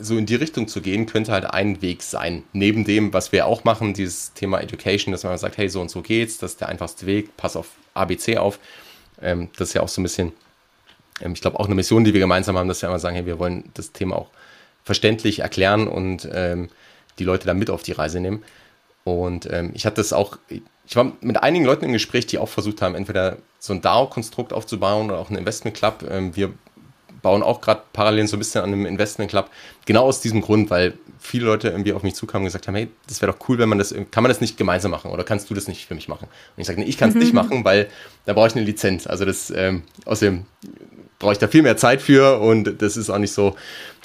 [0.00, 2.42] so in die Richtung zu gehen, könnte halt ein Weg sein.
[2.52, 5.90] Neben dem, was wir auch machen, dieses Thema Education, dass man sagt, hey, so und
[5.90, 8.58] so geht's, das ist der einfachste Weg, pass auf ABC auf.
[9.20, 10.32] Ähm, das ist ja auch so ein bisschen,
[11.20, 13.26] ähm, ich glaube, auch eine Mission, die wir gemeinsam haben, dass wir immer sagen, hey,
[13.26, 14.30] wir wollen das Thema auch
[14.84, 16.68] verständlich erklären und ähm,
[17.18, 18.42] die Leute da mit auf die Reise nehmen.
[19.04, 22.48] Und ähm, ich hatte das auch, ich war mit einigen Leuten im Gespräch, die auch
[22.48, 26.04] versucht haben, entweder so ein DAO-Konstrukt aufzubauen oder auch ein Investment Club.
[26.08, 26.52] Ähm, wir
[27.24, 29.50] bauen auch gerade parallel so ein bisschen an einem Investment Club.
[29.86, 32.88] Genau aus diesem Grund, weil viele Leute irgendwie auf mich zukamen und gesagt haben, hey,
[33.08, 35.48] das wäre doch cool, wenn man das, kann man das nicht gemeinsam machen oder kannst
[35.48, 36.28] du das nicht für mich machen?
[36.28, 37.88] Und ich sage, nee, ich kann es nicht machen, weil
[38.26, 39.06] da brauche ich eine Lizenz.
[39.06, 40.44] Also das, ähm, außerdem
[41.18, 43.56] brauche ich da viel mehr Zeit für und das ist auch nicht so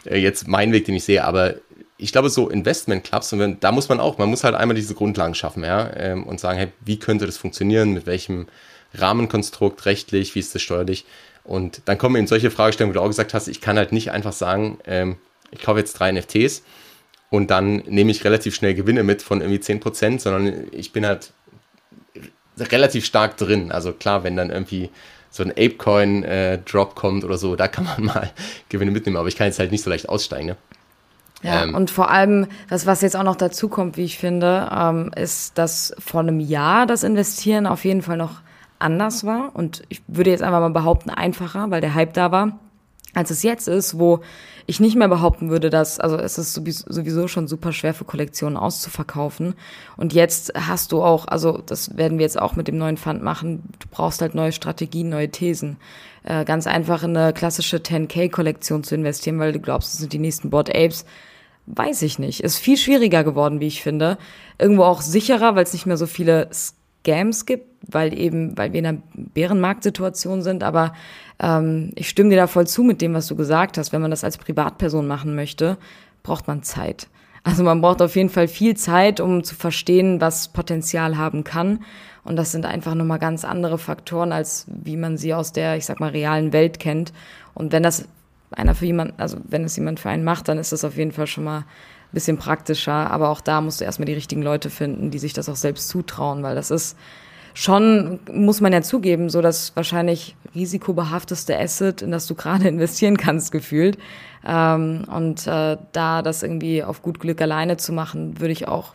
[0.05, 1.55] äh, jetzt mein Weg, den ich sehe, aber
[1.97, 4.75] ich glaube, so Investment Clubs, und wenn, da muss man auch, man muss halt einmal
[4.75, 8.47] diese Grundlagen schaffen, ja, ähm, und sagen, hey, wie könnte das funktionieren, mit welchem
[8.93, 11.05] Rahmenkonstrukt, rechtlich, wie ist das steuerlich?
[11.49, 14.11] Und dann kommen eben solche Fragestellungen, wo du auch gesagt hast, ich kann halt nicht
[14.11, 15.17] einfach sagen, ähm,
[15.49, 16.61] ich kaufe jetzt drei NFTs
[17.31, 21.33] und dann nehme ich relativ schnell Gewinne mit von irgendwie 10%, sondern ich bin halt
[22.59, 23.71] relativ stark drin.
[23.71, 24.91] Also klar, wenn dann irgendwie
[25.31, 28.29] so ein Apecoin-Drop äh, kommt oder so, da kann man mal
[28.69, 30.49] Gewinne mitnehmen, aber ich kann jetzt halt nicht so leicht aussteigen.
[30.49, 30.57] Ne?
[31.41, 34.69] Ja, ähm, und vor allem, was, was jetzt auch noch dazu kommt, wie ich finde,
[34.71, 38.41] ähm, ist, dass vor einem Jahr das Investieren auf jeden Fall noch
[38.79, 42.59] anders war und ich würde jetzt einfach mal behaupten, einfacher, weil der Hype da war,
[43.13, 44.21] als es jetzt ist, wo
[44.65, 48.55] ich nicht mehr behaupten würde, dass, also es ist sowieso schon super schwer für Kollektionen
[48.55, 49.55] auszuverkaufen.
[49.97, 53.23] Und jetzt hast du auch, also das werden wir jetzt auch mit dem neuen Fund
[53.23, 55.77] machen, du brauchst halt neue Strategien, neue Thesen.
[56.23, 60.19] Äh, ganz einfach in eine klassische 10K-Kollektion zu investieren, weil du glaubst, das sind die
[60.19, 61.05] nächsten Board Apes.
[61.65, 62.41] Weiß ich nicht.
[62.43, 64.19] Ist viel schwieriger geworden, wie ich finde.
[64.59, 66.47] Irgendwo auch sicherer, weil es nicht mehr so viele
[67.03, 70.93] Scams gibt, weil eben, weil wir in einer Bärenmarktsituation sind, aber
[71.39, 73.93] ähm, ich stimme dir da voll zu mit dem, was du gesagt hast.
[73.93, 75.77] Wenn man das als Privatperson machen möchte,
[76.23, 77.07] braucht man Zeit.
[77.43, 81.79] Also man braucht auf jeden Fall viel Zeit, um zu verstehen, was Potenzial haben kann.
[82.23, 85.85] Und das sind einfach nochmal ganz andere Faktoren, als wie man sie aus der, ich
[85.85, 87.13] sag mal, realen Welt kennt.
[87.53, 88.05] Und wenn das
[88.51, 91.11] einer für jemanden, also wenn es jemand für einen macht, dann ist das auf jeden
[91.11, 91.65] Fall schon mal
[92.13, 93.11] bisschen praktischer.
[93.11, 95.89] Aber auch da musst du erstmal die richtigen Leute finden, die sich das auch selbst
[95.89, 96.97] zutrauen, weil das ist,
[97.53, 103.17] schon, muss man ja zugeben, so das wahrscheinlich risikobehafteste Asset, in das du gerade investieren
[103.17, 103.97] kannst, gefühlt.
[104.45, 108.93] Ähm, und äh, da das irgendwie auf gut Glück alleine zu machen, würde ich auch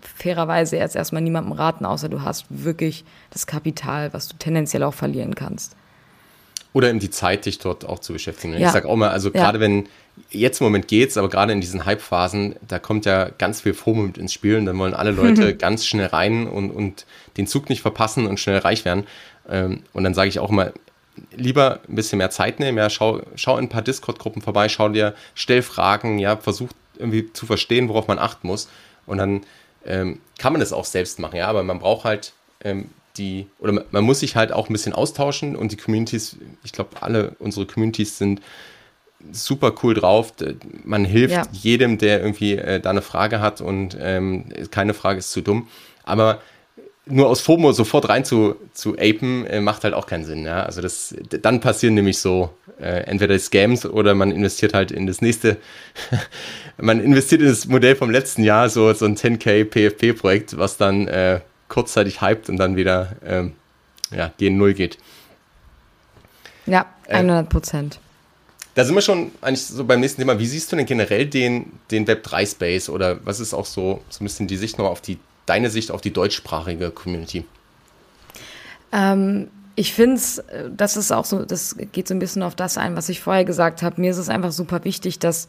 [0.00, 4.94] fairerweise jetzt erstmal niemandem raten, außer du hast wirklich das Kapital, was du tendenziell auch
[4.94, 5.76] verlieren kannst.
[6.74, 8.52] Oder eben die Zeit, dich dort auch zu beschäftigen.
[8.54, 8.66] Ja.
[8.66, 9.62] Ich sage auch mal, also gerade ja.
[9.62, 9.88] wenn,
[10.30, 14.02] jetzt im Moment geht's, aber gerade in diesen Hype-Phasen, da kommt ja ganz viel FOMO
[14.02, 17.06] mit ins Spiel und dann wollen alle Leute ganz schnell rein und, und
[17.36, 19.06] den Zug nicht verpassen und schnell reich werden.
[19.48, 20.72] Ähm, und dann sage ich auch immer,
[21.36, 24.88] lieber ein bisschen mehr Zeit nehmen, ja, schau, schau in ein paar Discord-Gruppen vorbei, schau
[24.88, 28.68] dir, stell Fragen, ja, versuch irgendwie zu verstehen, worauf man achten muss.
[29.06, 29.42] Und dann
[29.86, 32.32] ähm, kann man das auch selbst machen, ja, aber man braucht halt
[32.62, 36.72] ähm, die, oder man muss sich halt auch ein bisschen austauschen und die Communities, ich
[36.72, 38.40] glaube, alle unsere Communities sind
[39.32, 40.32] super cool drauf.
[40.84, 41.42] Man hilft ja.
[41.52, 45.68] jedem, der irgendwie äh, da eine Frage hat und ähm, keine Frage ist zu dumm.
[46.04, 46.40] Aber
[47.06, 50.44] nur aus FOMO sofort rein zu, zu apen, äh, macht halt auch keinen Sinn.
[50.44, 50.62] Ja?
[50.62, 52.50] Also das, dann passieren nämlich so
[52.80, 55.58] äh, entweder Scams oder man investiert halt in das nächste,
[56.76, 61.06] man investiert in das Modell vom letzten Jahr, so, so ein 10k PFP-Projekt, was dann
[61.08, 63.52] äh, kurzzeitig hypt und dann wieder ähm,
[64.10, 64.98] ja, gegen Null geht.
[66.66, 68.00] Ja, 100 äh, Prozent.
[68.74, 70.38] da sind wir schon eigentlich so beim nächsten Thema.
[70.38, 74.24] Wie siehst du denn generell den, den Web3-Space oder was ist auch so, so ein
[74.24, 77.44] bisschen die Sicht noch auf die, deine Sicht auf die deutschsprachige Community?
[78.92, 80.42] Ähm, ich finde es,
[80.74, 83.44] das ist auch so, das geht so ein bisschen auf das ein, was ich vorher
[83.44, 84.00] gesagt habe.
[84.00, 85.48] Mir ist es einfach super wichtig, dass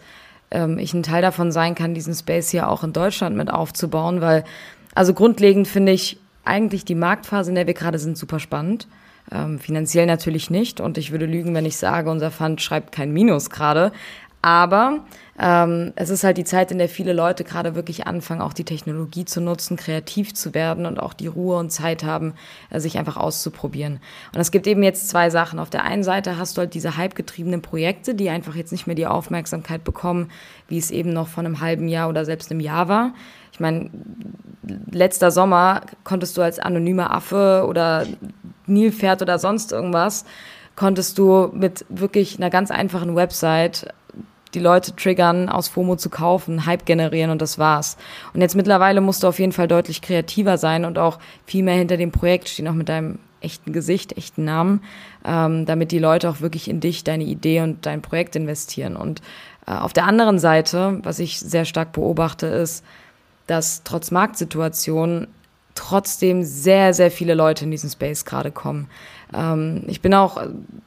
[0.51, 4.21] ähm, ich ein Teil davon sein kann, diesen Space hier auch in Deutschland mit aufzubauen,
[4.21, 4.43] weil
[4.95, 8.88] also grundlegend finde ich eigentlich die Marktphase, in der wir gerade sind, super spannend.
[9.31, 10.79] Ähm, finanziell natürlich nicht.
[10.79, 13.91] Und ich würde lügen, wenn ich sage, unser Fund schreibt kein Minus gerade.
[14.45, 14.99] Aber
[15.39, 18.63] ähm, es ist halt die Zeit, in der viele Leute gerade wirklich anfangen, auch die
[18.63, 22.36] Technologie zu nutzen, kreativ zu werden und auch die Ruhe und Zeit haben,
[22.69, 23.99] äh, sich einfach auszuprobieren.
[24.36, 25.58] Und es gibt eben jetzt zwei Sachen.
[25.58, 28.95] Auf der einen Seite hast du halt diese hypegetriebenen Projekte, die einfach jetzt nicht mehr
[28.95, 30.29] die Aufmerksamkeit bekommen,
[30.67, 33.15] wie es eben noch vor einem halben Jahr oder selbst einem Jahr war.
[33.51, 33.89] Ich meine,
[34.91, 38.05] letzter Sommer konntest du als anonymer Affe oder
[38.67, 40.23] Nilpferd oder sonst irgendwas,
[40.75, 43.88] konntest du mit wirklich einer ganz einfachen Website
[44.55, 47.97] die Leute triggern, aus FOMO zu kaufen, Hype generieren und das war's.
[48.33, 51.75] Und jetzt mittlerweile musst du auf jeden Fall deutlich kreativer sein und auch viel mehr
[51.75, 54.81] hinter dem Projekt stehen, auch mit deinem echten Gesicht, echten Namen,
[55.23, 58.95] ähm, damit die Leute auch wirklich in dich, deine Idee und dein Projekt investieren.
[58.95, 59.21] Und
[59.67, 62.83] äh, auf der anderen Seite, was ich sehr stark beobachte, ist,
[63.47, 65.27] dass trotz Marktsituation
[65.75, 68.87] trotzdem sehr, sehr viele Leute in diesen Space gerade kommen.
[69.36, 70.41] Ähm, ich bin auch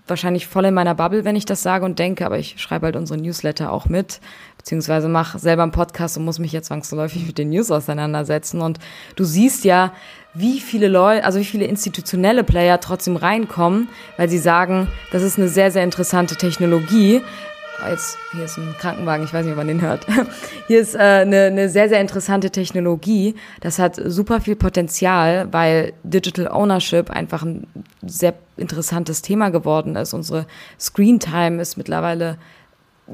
[0.07, 2.97] wahrscheinlich voll in meiner Bubble, wenn ich das sage und denke, aber ich schreibe halt
[2.97, 4.21] unsere Newsletter auch mit,
[4.57, 8.61] beziehungsweise mache selber einen Podcast und muss mich jetzt zwangsläufig mit den News auseinandersetzen.
[8.63, 8.79] Und
[9.17, 9.93] du siehst ja,
[10.35, 15.39] wie viele Leute, also wie viele institutionelle Player trotzdem reinkommen, weil sie sagen, das ist
[15.39, 17.23] eine sehr, sehr interessante Technologie
[17.87, 20.07] jetzt, hier ist ein Krankenwagen, ich weiß nicht, ob man den hört.
[20.67, 23.35] Hier ist äh, eine, eine sehr, sehr interessante Technologie.
[23.61, 27.67] Das hat super viel Potenzial, weil Digital Ownership einfach ein
[28.03, 30.13] sehr interessantes Thema geworden ist.
[30.13, 30.47] Unsere
[30.79, 32.39] Screen Time ist mittlerweile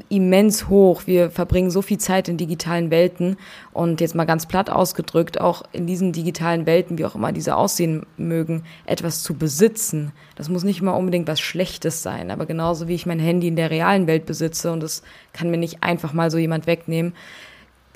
[0.09, 1.03] immens hoch.
[1.07, 3.37] Wir verbringen so viel Zeit in digitalen Welten
[3.73, 7.57] und jetzt mal ganz platt ausgedrückt, auch in diesen digitalen Welten, wie auch immer diese
[7.57, 10.13] aussehen mögen, etwas zu besitzen.
[10.37, 13.57] Das muss nicht immer unbedingt was Schlechtes sein, aber genauso wie ich mein Handy in
[13.57, 15.03] der realen Welt besitze und das
[15.33, 17.15] kann mir nicht einfach mal so jemand wegnehmen,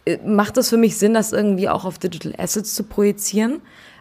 [0.04, 3.61] äh, macht es für mich Sinn, das irgendwie auch auf Digital Assets zu projizieren.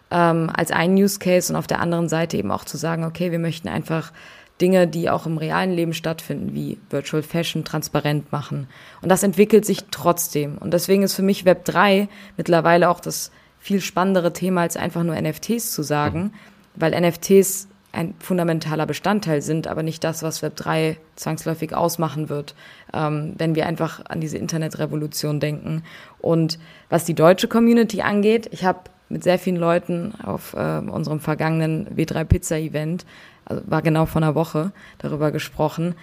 [0.09, 3.31] ähm, als ein Use Case und auf der anderen Seite eben auch zu sagen, okay,
[3.31, 4.11] wir möchten einfach
[4.61, 8.67] Dinge, die auch im realen Leben stattfinden, wie Virtual Fashion, transparent machen.
[9.01, 10.57] Und das entwickelt sich trotzdem.
[10.57, 15.03] Und deswegen ist für mich Web 3 mittlerweile auch das viel spannendere Thema, als einfach
[15.03, 16.31] nur NFTs zu sagen, mhm.
[16.75, 22.53] weil NFTs ein fundamentaler Bestandteil sind, aber nicht das, was Web 3 zwangsläufig ausmachen wird,
[22.93, 25.83] ähm, wenn wir einfach an diese Internetrevolution denken.
[26.19, 31.19] Und was die deutsche Community angeht, ich habe mit sehr vielen Leuten auf äh, unserem
[31.19, 33.05] vergangenen W3 Pizza Event
[33.47, 35.95] also war genau vor einer Woche, darüber gesprochen.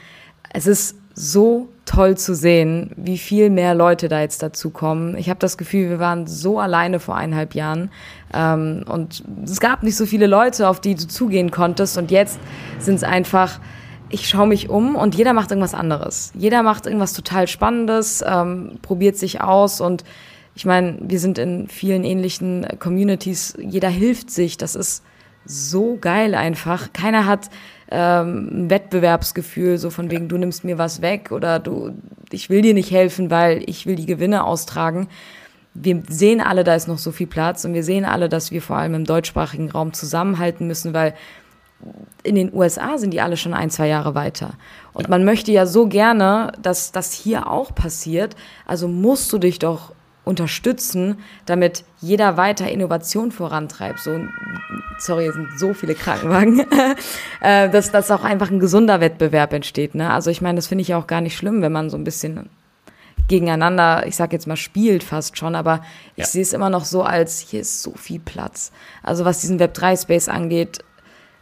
[0.52, 5.16] Es ist so toll zu sehen, wie viel mehr Leute da jetzt dazu kommen.
[5.16, 7.90] Ich habe das Gefühl, wir waren so alleine vor eineinhalb Jahren
[8.33, 12.38] ähm, und es gab nicht so viele Leute, auf die du zugehen konntest und jetzt
[12.78, 13.61] sind es einfach
[14.11, 16.30] ich schaue mich um und jeder macht irgendwas anderes.
[16.35, 20.04] Jeder macht irgendwas total Spannendes, ähm, probiert sich aus und
[20.54, 25.02] ich meine, wir sind in vielen ähnlichen Communities, jeder hilft sich, das ist
[25.46, 26.92] so geil einfach.
[26.92, 27.50] Keiner hat
[27.90, 31.92] ähm, ein Wettbewerbsgefühl, so von wegen, du nimmst mir was weg oder du,
[32.30, 35.09] ich will dir nicht helfen, weil ich will die Gewinne austragen.
[35.74, 38.62] Wir sehen alle, da ist noch so viel Platz und wir sehen alle, dass wir
[38.62, 41.14] vor allem im deutschsprachigen Raum zusammenhalten müssen, weil
[42.22, 44.54] in den USA sind die alle schon ein, zwei Jahre weiter.
[44.92, 48.37] Und man möchte ja so gerne, dass das hier auch passiert.
[48.66, 49.92] Also musst du dich doch
[50.24, 54.00] unterstützen, damit jeder weiter Innovation vorantreibt.
[54.00, 54.20] So,
[54.98, 56.66] sorry, es sind so viele Krankenwagen,
[57.40, 59.94] äh, dass, dass auch einfach ein gesunder Wettbewerb entsteht.
[59.94, 60.10] Ne?
[60.10, 62.48] Also ich meine, das finde ich auch gar nicht schlimm, wenn man so ein bisschen
[63.28, 65.82] gegeneinander, ich sag jetzt mal, spielt fast schon, aber
[66.14, 66.26] ich ja.
[66.26, 68.70] sehe es immer noch so als, hier ist so viel Platz.
[69.02, 70.80] Also was diesen Web3-Space angeht,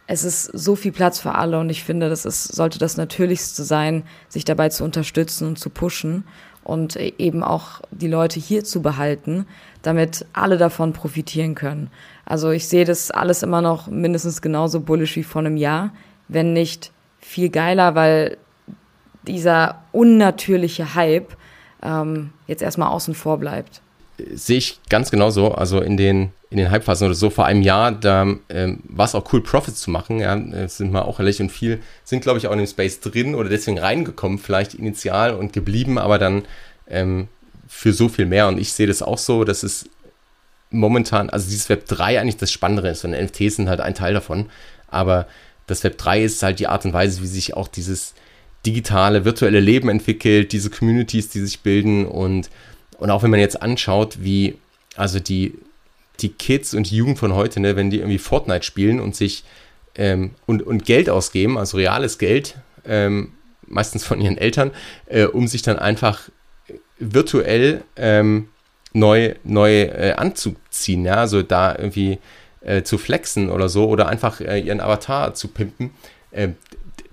[0.05, 3.63] es ist so viel Platz für alle und ich finde, das ist, sollte das Natürlichste
[3.63, 6.25] sein, sich dabei zu unterstützen und zu pushen
[6.63, 9.45] und eben auch die Leute hier zu behalten,
[9.81, 11.89] damit alle davon profitieren können.
[12.25, 15.91] Also ich sehe das alles immer noch mindestens genauso bullish wie vor einem Jahr,
[16.27, 18.37] wenn nicht viel geiler, weil
[19.27, 21.35] dieser unnatürliche Hype
[21.81, 23.81] ähm, jetzt erstmal außen vor bleibt.
[24.33, 25.51] Sehe ich ganz genauso.
[25.53, 29.15] Also in den, in den Hypephasen oder so vor einem Jahr, da ähm, war es
[29.15, 30.19] auch cool, Profits zu machen.
[30.19, 32.99] Ja, es sind mal auch ehrlich und viel sind, glaube ich, auch in dem Space
[32.99, 36.43] drin oder deswegen reingekommen, vielleicht initial und geblieben, aber dann
[36.87, 37.27] ähm,
[37.67, 38.47] für so viel mehr.
[38.47, 39.89] Und ich sehe das auch so, dass es
[40.69, 44.13] momentan, also dieses Web 3 eigentlich das Spannendere ist und NFTs sind halt ein Teil
[44.13, 44.45] davon.
[44.87, 45.27] Aber
[45.65, 48.13] das Web 3 ist halt die Art und Weise, wie sich auch dieses
[48.63, 52.49] digitale, virtuelle Leben entwickelt, diese Communities, die sich bilden und,
[52.99, 54.55] und auch wenn man jetzt anschaut, wie
[54.95, 55.55] also die,
[56.19, 59.43] die Kids und die Jugend von heute, ne, wenn die irgendwie Fortnite spielen und sich
[59.95, 63.33] ähm, und, und Geld ausgeben, also reales Geld, ähm,
[63.67, 64.71] meistens von ihren Eltern,
[65.07, 66.29] äh, um sich dann einfach
[66.99, 68.49] virtuell ähm,
[68.93, 72.19] neu, neu äh, anzuziehen, ja, also da irgendwie
[72.61, 75.91] äh, zu flexen oder so oder einfach äh, ihren Avatar zu pimpen,
[76.31, 76.49] äh,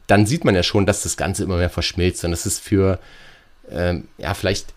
[0.06, 2.98] dann sieht man ja schon, dass das Ganze immer mehr verschmilzt und das ist für,
[3.70, 4.74] ähm, ja, vielleicht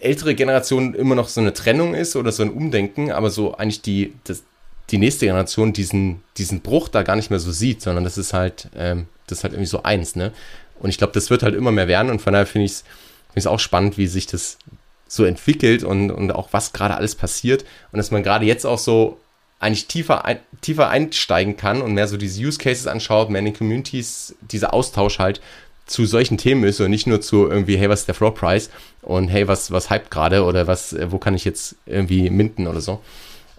[0.00, 3.82] ältere Generationen immer noch so eine Trennung ist oder so ein Umdenken, aber so eigentlich
[3.82, 4.42] die, das,
[4.90, 8.32] die nächste Generation diesen, diesen Bruch da gar nicht mehr so sieht, sondern das ist
[8.32, 10.32] halt, ähm, das ist halt irgendwie so eins, ne?
[10.80, 12.84] Und ich glaube, das wird halt immer mehr werden und von daher finde ich es
[13.30, 14.58] finde es auch spannend, wie sich das
[15.06, 18.78] so entwickelt und, und auch was gerade alles passiert und dass man gerade jetzt auch
[18.78, 19.18] so
[19.58, 23.46] eigentlich tiefer, ein, tiefer einsteigen kann und mehr so diese Use Cases anschaut, mehr in
[23.46, 25.40] den Communities, dieser Austausch halt
[25.90, 28.70] zu solchen Themen ist und nicht nur zu irgendwie, hey, was ist der Floor Price
[29.02, 32.80] und hey, was, was hype gerade oder was, wo kann ich jetzt irgendwie minden oder
[32.80, 33.00] so.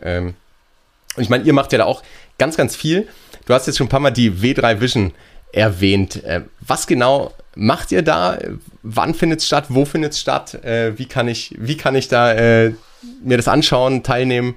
[0.01, 0.33] Ähm,
[1.15, 2.03] und ich meine, ihr macht ja da auch
[2.37, 3.07] ganz, ganz viel.
[3.45, 5.11] Du hast jetzt schon ein paar Mal die W3 Vision
[5.51, 6.23] erwähnt.
[6.23, 8.37] Äh, was genau macht ihr da?
[8.81, 9.65] Wann findet es statt?
[9.69, 10.63] Wo findet es statt?
[10.63, 12.73] Äh, wie, kann ich, wie kann ich da äh,
[13.21, 14.55] mir das anschauen, teilnehmen?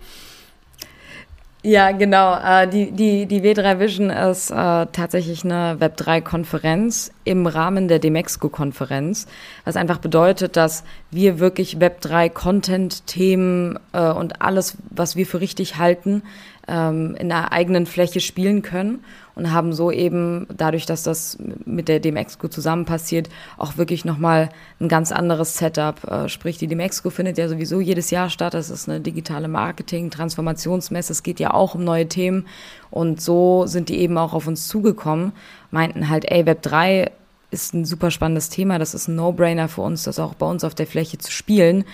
[1.67, 2.35] Ja, genau.
[2.35, 9.27] Äh, die, die, die W3 Vision ist äh, tatsächlich eine Web3-Konferenz im Rahmen der Demexco-Konferenz,
[9.65, 16.23] was einfach bedeutet, dass wir wirklich Web3-Content-Themen äh, und alles, was wir für richtig halten,
[16.69, 21.89] ähm, in einer eigenen Fläche spielen können und haben so eben dadurch, dass das mit
[21.89, 24.49] der Demexco zusammen passiert, auch wirklich nochmal
[24.81, 26.05] ein ganz anderes Setup.
[26.05, 28.55] Äh, sprich, die Demexco findet ja sowieso jedes Jahr statt.
[28.55, 31.13] Das ist eine digitale Marketing, Transformationsmesse.
[31.13, 32.47] Es geht ja auch um neue Themen.
[32.91, 35.33] Und so sind die eben auch auf uns zugekommen,
[35.71, 37.11] meinten halt, ey, Web 3
[37.51, 38.79] ist ein super spannendes Thema.
[38.79, 41.85] Das ist ein No-Brainer für uns, das auch bei uns auf der Fläche zu spielen.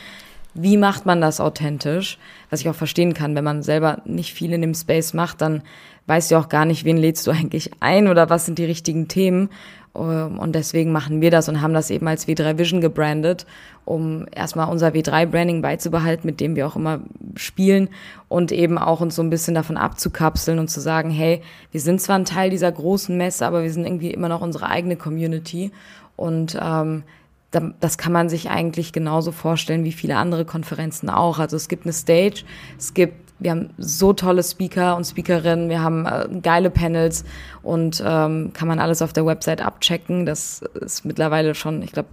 [0.55, 2.19] Wie macht man das authentisch?
[2.51, 5.63] Was ich auch verstehen kann, wenn man selber nicht viel in dem Space macht, dann
[6.07, 9.09] weißt du auch gar nicht, wen lädst du eigentlich ein oder was sind die richtigen
[9.09, 9.51] Themen.
[9.95, 13.47] Ähm, und deswegen machen wir das und haben das eben als W3 Vision gebrandet,
[13.85, 17.01] um erstmal unser W3-Branding beizubehalten, mit dem wir auch immer
[17.35, 17.89] spielen
[18.29, 22.01] und eben auch uns so ein bisschen davon abzukapseln und zu sagen, hey, wir sind
[22.01, 25.73] zwar ein Teil dieser großen Messe, aber wir sind irgendwie immer noch unsere eigene Community
[26.17, 27.03] und ähm,
[27.51, 31.39] das kann man sich eigentlich genauso vorstellen wie viele andere Konferenzen auch.
[31.39, 32.45] Also es gibt eine Stage,
[32.79, 37.25] es gibt wir haben so tolle Speaker und Speakerinnen, wir haben äh, geile Panels
[37.63, 40.27] und ähm, kann man alles auf der Website abchecken.
[40.27, 42.11] Das ist mittlerweile schon, ich glaube,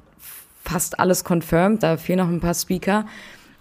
[0.63, 1.83] fast alles confirmed.
[1.83, 3.05] Da fehlen noch ein paar Speaker.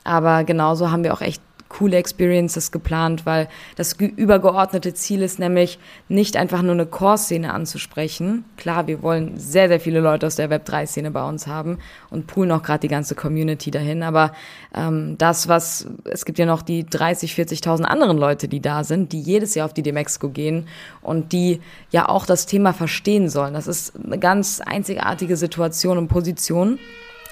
[0.05, 5.79] Aber genauso haben wir auch echt coole Experiences geplant, weil das übergeordnete Ziel ist nämlich
[6.09, 8.45] nicht einfach nur eine Core-Szene anzusprechen.
[8.57, 11.79] Klar, wir wollen sehr, sehr viele Leute aus der Web3-Szene bei uns haben
[12.11, 14.03] und poolen auch gerade die ganze Community dahin.
[14.03, 14.33] Aber
[14.75, 19.13] ähm, das, was, es gibt ja noch die 30, 40.000 anderen Leute, die da sind,
[19.13, 20.69] die jedes Jahr auf die Demexco gehen
[21.03, 23.55] und die ja auch das Thema verstehen sollen.
[23.55, 26.79] Das ist eine ganz einzigartige Situation und Position,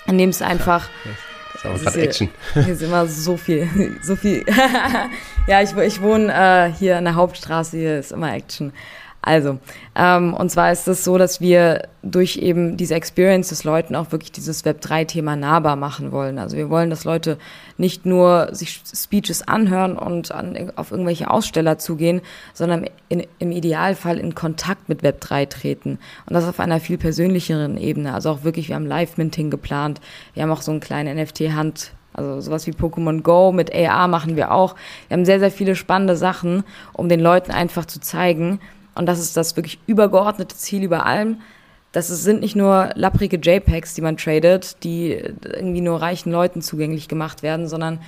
[0.07, 0.89] in dem es einfach...
[1.05, 1.11] Ja,
[1.63, 2.29] aber gerade Action.
[2.55, 3.69] Hier ist immer so viel,
[4.03, 4.45] so viel.
[5.47, 8.73] ja, ich, ich wohne äh, hier an der Hauptstraße, hier ist immer Action.
[9.27, 9.59] Also,
[9.97, 14.13] ähm, und zwar ist es so, dass wir durch eben diese Experience des Leuten auch
[14.13, 16.39] wirklich dieses Web3-Thema nahbar machen wollen.
[16.39, 17.39] Also wir wollen, dass Leute
[17.79, 22.21] nicht nur sich Speeches anhören und an, auf irgendwelche Aussteller zugehen,
[22.53, 25.99] sondern in, im Idealfall in Kontakt mit Web3 treten.
[26.27, 28.13] Und das auf einer viel persönlicheren Ebene.
[28.13, 30.03] Also auch wirklich, wir haben Live-Minting geplant.
[30.35, 34.37] Wir haben auch so einen kleinen NFT-Hand also sowas wie Pokémon Go mit AR machen
[34.37, 34.77] wir auch.
[35.09, 38.61] Wir haben sehr, sehr viele spannende Sachen, um den Leuten einfach zu zeigen,
[38.95, 41.41] und das ist das wirklich übergeordnete Ziel über allem.
[41.93, 47.07] Das sind nicht nur lapprige JPEGs, die man tradet, die irgendwie nur reichen Leuten zugänglich
[47.07, 48.01] gemacht werden, sondern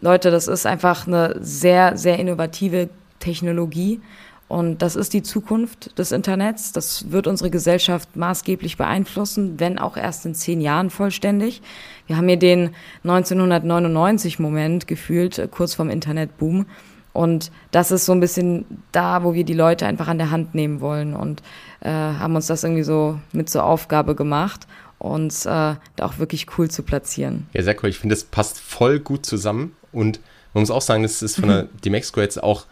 [0.00, 2.90] Leute, das ist einfach eine sehr, sehr innovative
[3.20, 4.00] Technologie.
[4.48, 6.72] Und das ist die Zukunft des Internets.
[6.72, 11.62] Das wird unsere Gesellschaft maßgeblich beeinflussen, wenn auch erst in zehn Jahren vollständig.
[12.06, 16.66] Wir haben hier den 1999-Moment gefühlt, äh, kurz vorm Internetboom.
[17.12, 20.54] Und das ist so ein bisschen da, wo wir die Leute einfach an der Hand
[20.54, 21.42] nehmen wollen und
[21.80, 24.66] äh, haben uns das irgendwie so mit zur Aufgabe gemacht,
[24.98, 27.46] uns äh, da auch wirklich cool zu platzieren.
[27.52, 27.90] Ja, sehr cool.
[27.90, 30.20] Ich finde, das passt voll gut zusammen und
[30.54, 32.66] man muss auch sagen, dass es von der Demexco jetzt auch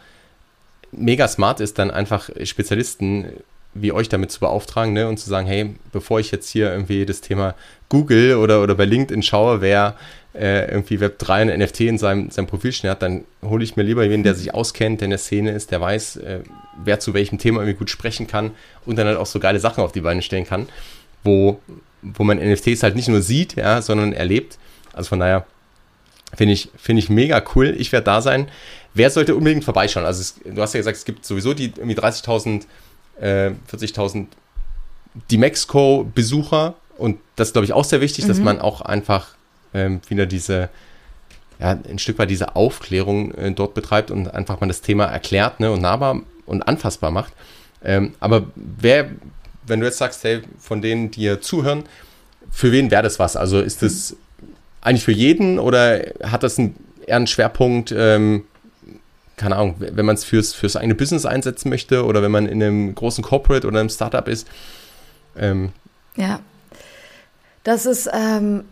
[0.93, 3.27] mega smart ist, dann einfach Spezialisten
[3.75, 7.07] wie euch damit zu beauftragen ne, und zu sagen, hey, bevor ich jetzt hier irgendwie
[7.07, 7.55] das Thema
[7.89, 9.97] Google oder, oder bei LinkedIn schaue, wer
[10.35, 13.83] äh, irgendwie Web3 und NFT in seinem, seinem Profil stehen hat, dann hole ich mir
[13.83, 16.41] lieber jemanden, der sich auskennt, der in der Szene ist, der weiß, äh,
[16.85, 18.53] wer zu welchem Thema irgendwie gut sprechen kann
[18.87, 20.69] und dann halt auch so geile Sachen auf die Beine stellen kann,
[21.25, 21.61] wo,
[22.03, 24.59] wo man NFTs halt nicht nur sieht, ja, sondern erlebt.
[24.93, 25.47] Also von daher
[26.35, 27.75] finde ich, finde ich mega cool.
[27.79, 28.49] Ich werde da sein.
[28.95, 30.07] Wer sollte unbedingt vorbeischauen?
[30.07, 32.63] Also es, du hast ja gesagt, es gibt sowieso die irgendwie 30.000
[33.21, 34.27] äh, 40.000
[35.31, 38.29] die Mexiko-Besucher und das ist, glaube ich, auch sehr wichtig, mhm.
[38.29, 39.29] dass man auch einfach
[39.75, 40.69] ähm, wieder diese,
[41.59, 45.61] ja, ein Stück weit diese Aufklärung äh, dort betreibt und einfach mal das Thema erklärt
[45.61, 47.33] ne, und nahbar und anfassbar macht.
[47.83, 49.11] Ähm, aber wer,
[49.67, 51.85] wenn du jetzt sagst, hey, von denen, die hier zuhören,
[52.51, 53.37] für wen wäre das was?
[53.37, 54.49] Also ist das mhm.
[54.81, 58.45] eigentlich für jeden oder hat das einen, eher einen Schwerpunkt ähm,
[59.41, 62.63] keine Ahnung, wenn man es fürs, fürs eigene Business einsetzen möchte oder wenn man in
[62.63, 64.47] einem großen Corporate oder einem Startup ist.
[65.35, 65.71] Ähm.
[66.15, 66.41] Ja,
[67.65, 68.65] das ist, ähm,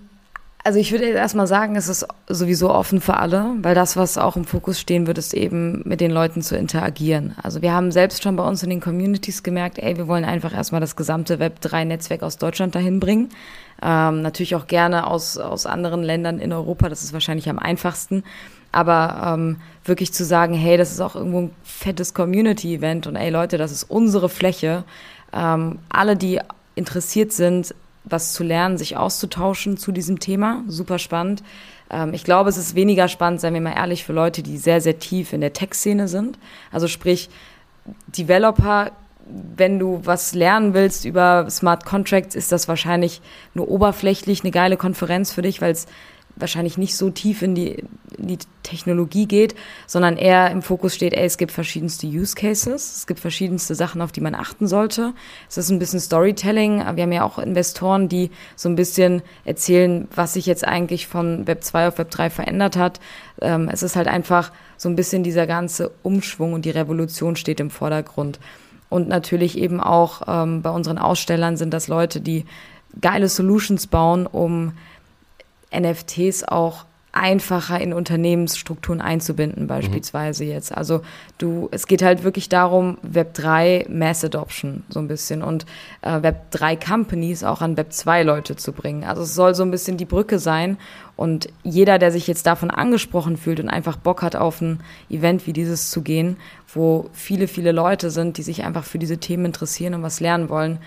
[0.64, 4.36] also ich würde erstmal sagen, es ist sowieso offen für alle, weil das, was auch
[4.36, 7.34] im Fokus stehen wird, ist eben mit den Leuten zu interagieren.
[7.42, 10.52] Also wir haben selbst schon bei uns in den Communities gemerkt, ey, wir wollen einfach
[10.52, 13.30] erstmal das gesamte Web3-Netzwerk aus Deutschland dahin bringen.
[13.80, 18.22] Ähm, natürlich auch gerne aus, aus anderen Ländern in Europa, das ist wahrscheinlich am einfachsten.
[18.72, 23.30] Aber ähm, wirklich zu sagen, hey, das ist auch irgendwo ein fettes Community-Event und ey
[23.30, 24.84] Leute, das ist unsere Fläche.
[25.32, 26.40] Ähm, alle, die
[26.74, 31.42] interessiert sind, was zu lernen, sich auszutauschen zu diesem Thema, super spannend.
[31.90, 34.80] Ähm, ich glaube, es ist weniger spannend, seien wir mal ehrlich, für Leute, die sehr,
[34.80, 36.38] sehr tief in der Tech-Szene sind.
[36.70, 37.30] Also sprich,
[38.06, 38.92] Developer
[39.28, 43.20] wenn du was lernen willst über Smart Contracts, ist das wahrscheinlich
[43.54, 45.86] nur oberflächlich eine geile Konferenz für dich, weil es
[46.40, 47.84] wahrscheinlich nicht so tief in die,
[48.16, 49.54] in die Technologie geht,
[49.86, 54.02] sondern eher im Fokus steht, ey, es gibt verschiedenste Use Cases, es gibt verschiedenste Sachen,
[54.02, 55.14] auf die man achten sollte.
[55.48, 56.78] Es ist ein bisschen Storytelling.
[56.94, 61.46] Wir haben ja auch Investoren, die so ein bisschen erzählen, was sich jetzt eigentlich von
[61.46, 63.00] Web 2 auf Web 3 verändert hat.
[63.40, 67.60] Ähm, es ist halt einfach so ein bisschen dieser ganze Umschwung und die Revolution steht
[67.60, 68.38] im Vordergrund.
[68.88, 72.44] Und natürlich eben auch ähm, bei unseren Ausstellern sind das Leute, die
[73.00, 74.72] geile Solutions bauen, um
[75.72, 80.50] NFTs auch einfacher in Unternehmensstrukturen einzubinden, beispielsweise mhm.
[80.50, 80.76] jetzt.
[80.76, 81.00] Also
[81.38, 85.64] du, es geht halt wirklich darum, Web 3 Mass Adoption so ein bisschen und
[86.02, 89.04] äh, Web 3 Companies auch an Web 2 Leute zu bringen.
[89.04, 90.76] Also es soll so ein bisschen die Brücke sein
[91.16, 95.46] und jeder, der sich jetzt davon angesprochen fühlt und einfach Bock hat, auf ein Event
[95.46, 96.36] wie dieses zu gehen,
[96.72, 100.50] wo viele, viele Leute sind, die sich einfach für diese Themen interessieren und was lernen
[100.50, 100.78] wollen,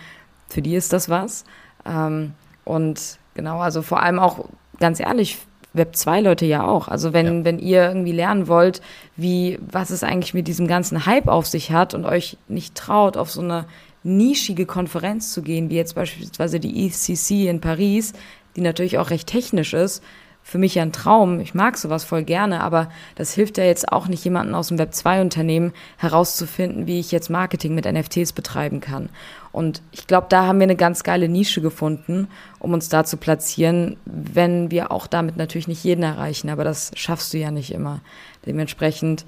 [0.49, 1.45] für die ist das was.
[1.85, 4.45] Ähm, und genau, also vor allem auch
[4.81, 5.37] ganz ehrlich,
[5.73, 6.89] Web 2 Leute ja auch.
[6.89, 7.45] Also wenn, ja.
[7.45, 8.81] wenn ihr irgendwie lernen wollt,
[9.15, 13.15] wie, was es eigentlich mit diesem ganzen Hype auf sich hat und euch nicht traut,
[13.15, 13.65] auf so eine
[14.03, 18.13] nischige Konferenz zu gehen, wie jetzt beispielsweise die ECC in Paris,
[18.55, 20.03] die natürlich auch recht technisch ist,
[20.43, 21.39] für mich ja ein Traum.
[21.39, 24.79] Ich mag sowas voll gerne, aber das hilft ja jetzt auch nicht jemanden aus dem
[24.79, 29.09] Web 2 Unternehmen herauszufinden, wie ich jetzt Marketing mit NFTs betreiben kann.
[29.51, 32.27] Und ich glaube, da haben wir eine ganz geile Nische gefunden,
[32.59, 36.91] um uns da zu platzieren, wenn wir auch damit natürlich nicht jeden erreichen, aber das
[36.95, 37.99] schaffst du ja nicht immer.
[38.45, 39.25] Dementsprechend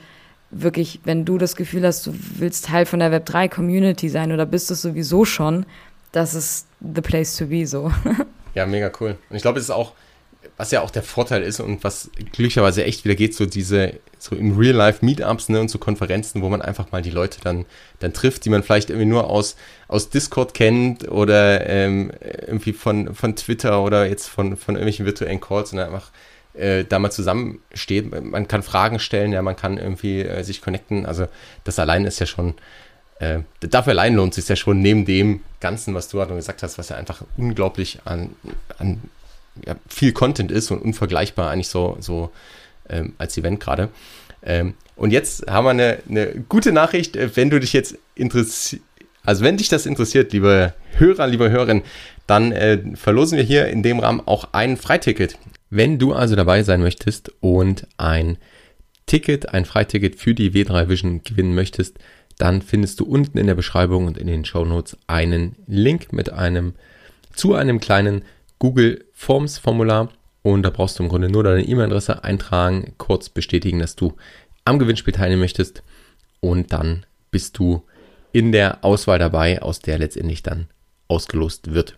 [0.50, 4.32] wirklich, wenn du das Gefühl hast, du willst Teil von der Web 3 Community sein
[4.32, 5.66] oder bist es sowieso schon,
[6.12, 7.92] das ist the place to be so.
[8.56, 9.18] Ja, mega cool.
[9.32, 9.94] Und ich glaube, es ist auch
[10.58, 14.36] was ja auch der Vorteil ist und was glücklicherweise echt wieder geht, so diese, so
[14.36, 17.66] im Real-Life-Meetups ne, und so Konferenzen, wo man einfach mal die Leute dann,
[17.99, 19.56] dann trifft, die man vielleicht irgendwie nur aus,
[19.88, 25.41] aus Discord kennt oder ähm, irgendwie von, von Twitter oder jetzt von, von irgendwelchen virtuellen
[25.41, 26.12] Calls und einfach
[26.54, 28.12] äh, da mal zusammensteht.
[28.24, 31.06] Man kann Fragen stellen, ja, man kann irgendwie äh, sich connecten.
[31.06, 31.28] Also
[31.64, 32.54] das allein ist ja schon,
[33.20, 36.78] äh, dafür allein lohnt sich ja schon neben dem Ganzen, was du gerade gesagt hast,
[36.78, 38.36] was ja einfach unglaublich an,
[38.78, 39.01] an
[39.66, 42.32] ja, viel Content ist und unvergleichbar eigentlich so, so
[42.89, 43.89] ähm, als Event gerade.
[44.43, 48.84] Ähm, und jetzt haben wir eine, eine gute Nachricht, äh, wenn du dich jetzt interessierst,
[49.26, 51.84] also wenn dich das interessiert, liebe Hörer, liebe Hörerinnen,
[52.28, 55.38] dann äh, verlosen wir hier in dem Rahmen auch ein Freiticket.
[55.70, 58.38] Wenn du also dabei sein möchtest und ein
[59.06, 61.97] Ticket, ein Freiticket für die W3 Vision gewinnen möchtest,
[62.38, 66.32] dann findest du unten in der Beschreibung und in den Show Notes einen Link mit
[66.32, 66.74] einem
[67.34, 68.24] zu einem kleinen
[68.60, 70.10] Google Forms Formular
[70.42, 74.18] und da brauchst du im Grunde nur deine E-Mail-Adresse eintragen, kurz bestätigen, dass du
[74.66, 75.82] am Gewinnspiel teilnehmen möchtest
[76.42, 77.84] und dann bist du
[78.34, 80.68] in der Auswahl dabei, aus der letztendlich dann
[81.08, 81.98] ausgelost wird.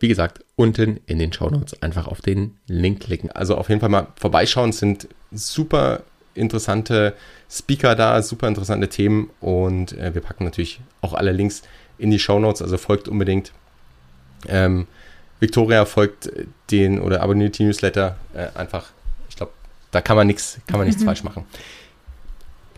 [0.00, 3.30] Wie gesagt, unten in den Show Notes einfach auf den Link klicken.
[3.30, 6.02] Also auf jeden Fall mal vorbeischauen, sind super
[6.34, 7.12] interessante
[7.50, 11.62] Speaker da, super interessante Themen und äh, wir packen natürlich auch alle Links
[11.98, 13.52] in die Show Notes, also folgt unbedingt.
[14.48, 14.86] Ähm,
[15.42, 16.30] Victoria folgt
[16.70, 18.90] den oder abonniert die Newsletter äh, einfach.
[19.28, 19.50] Ich glaube,
[19.90, 21.06] da kann man nichts, kann man nichts mhm.
[21.06, 21.44] falsch machen.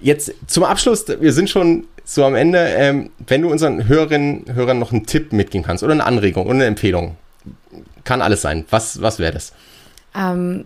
[0.01, 2.59] Jetzt zum Abschluss, wir sind schon so am Ende.
[2.59, 6.55] Ähm, wenn du unseren Hörerinnen Hörern noch einen Tipp mitgeben kannst oder eine Anregung oder
[6.55, 7.17] eine Empfehlung,
[8.03, 8.65] kann alles sein.
[8.71, 9.53] Was, was wäre das?
[10.15, 10.65] Ähm,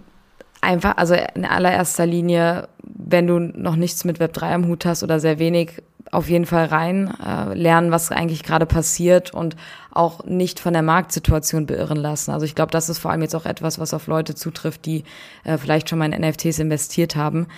[0.60, 5.18] einfach, also in allererster Linie, wenn du noch nichts mit Web3 am Hut hast oder
[5.18, 9.56] sehr wenig, auf jeden Fall rein, äh, lernen, was eigentlich gerade passiert und
[9.90, 12.30] auch nicht von der Marktsituation beirren lassen.
[12.30, 15.04] Also ich glaube, das ist vor allem jetzt auch etwas, was auf Leute zutrifft, die
[15.44, 17.48] äh, vielleicht schon mal in NFTs investiert haben.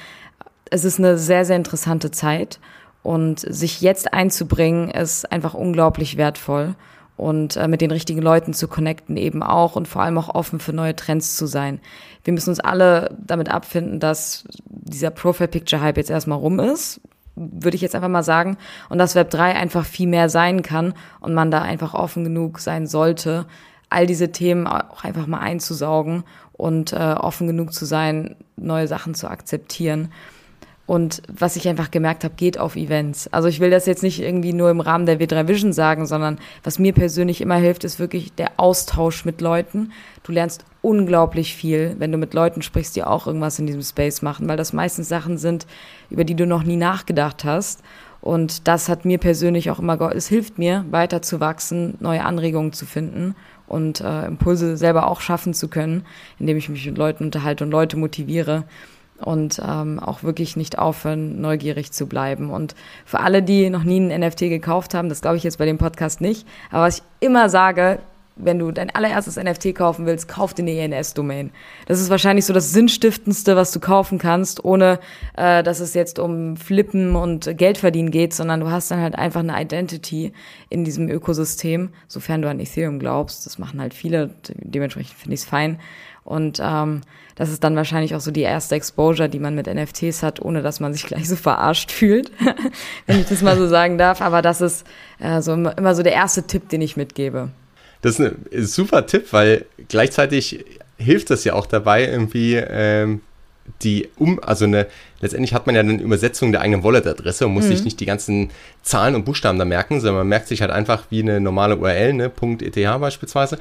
[0.71, 2.61] Es ist eine sehr, sehr interessante Zeit
[3.03, 6.75] und sich jetzt einzubringen, ist einfach unglaublich wertvoll
[7.17, 10.59] und äh, mit den richtigen Leuten zu connecten eben auch und vor allem auch offen
[10.61, 11.81] für neue Trends zu sein.
[12.25, 17.01] Wir müssen uns alle damit abfinden, dass dieser Profile Picture Hype jetzt erstmal rum ist
[17.37, 18.57] würde ich jetzt einfach mal sagen.
[18.89, 22.59] Und dass Web 3 einfach viel mehr sein kann und man da einfach offen genug
[22.59, 23.47] sein sollte,
[23.89, 29.15] all diese Themen auch einfach mal einzusaugen und äh, offen genug zu sein, neue Sachen
[29.15, 30.11] zu akzeptieren.
[30.87, 33.29] Und was ich einfach gemerkt habe, geht auf Events.
[33.33, 36.41] Also ich will das jetzt nicht irgendwie nur im Rahmen der W3 Vision sagen, sondern
[36.65, 39.93] was mir persönlich immer hilft, ist wirklich der Austausch mit Leuten.
[40.25, 44.23] Du lernst unglaublich viel, wenn du mit Leuten sprichst, die auch irgendwas in diesem Space
[44.23, 45.67] machen, weil das meistens Sachen sind,
[46.09, 47.83] über die du noch nie nachgedacht hast.
[48.21, 52.73] Und das hat mir persönlich auch immer, es hilft mir, weiter zu wachsen, neue Anregungen
[52.73, 53.35] zu finden
[53.67, 56.05] und äh, Impulse selber auch schaffen zu können,
[56.39, 58.65] indem ich mich mit Leuten unterhalte und Leute motiviere
[59.21, 62.51] und ähm, auch wirklich nicht aufhören, neugierig zu bleiben.
[62.51, 62.75] Und
[63.05, 65.79] für alle, die noch nie ein NFT gekauft haben, das glaube ich jetzt bei dem
[65.79, 68.01] Podcast nicht, aber was ich immer sage,
[68.45, 71.51] wenn du dein allererstes NFT kaufen willst, kauf dir eine ENS-Domain.
[71.87, 74.99] Das ist wahrscheinlich so das Sinnstiftendste, was du kaufen kannst, ohne
[75.37, 79.17] äh, dass es jetzt um Flippen und Geld verdienen geht, sondern du hast dann halt
[79.17, 80.33] einfach eine Identity
[80.69, 83.47] in diesem Ökosystem, sofern du an Ethereum glaubst.
[83.47, 85.79] Das machen halt viele, dementsprechend finde ich es fein.
[86.25, 87.01] Und ähm,
[87.35, 90.63] das ist dann wahrscheinlich auch so die erste Exposure, die man mit NFTs hat, ohne
[90.63, 92.31] dass man sich gleich so verarscht fühlt,
[93.07, 94.21] wenn ich das mal so sagen darf.
[94.21, 94.87] Aber das ist
[95.19, 97.51] äh, so immer so der erste Tipp, den ich mitgebe.
[98.03, 100.65] Das ist ein super Tipp, weil gleichzeitig
[100.97, 103.21] hilft das ja auch dabei, irgendwie ähm,
[103.83, 104.87] die um, also eine,
[105.21, 107.71] letztendlich hat man ja eine Übersetzung der eigenen Wallet-Adresse und muss mhm.
[107.71, 108.51] sich nicht die ganzen
[108.83, 112.13] Zahlen und Buchstaben da merken, sondern man merkt sich halt einfach wie eine normale URL,
[112.15, 112.31] ne,
[112.61, 113.59] .eth beispielsweise,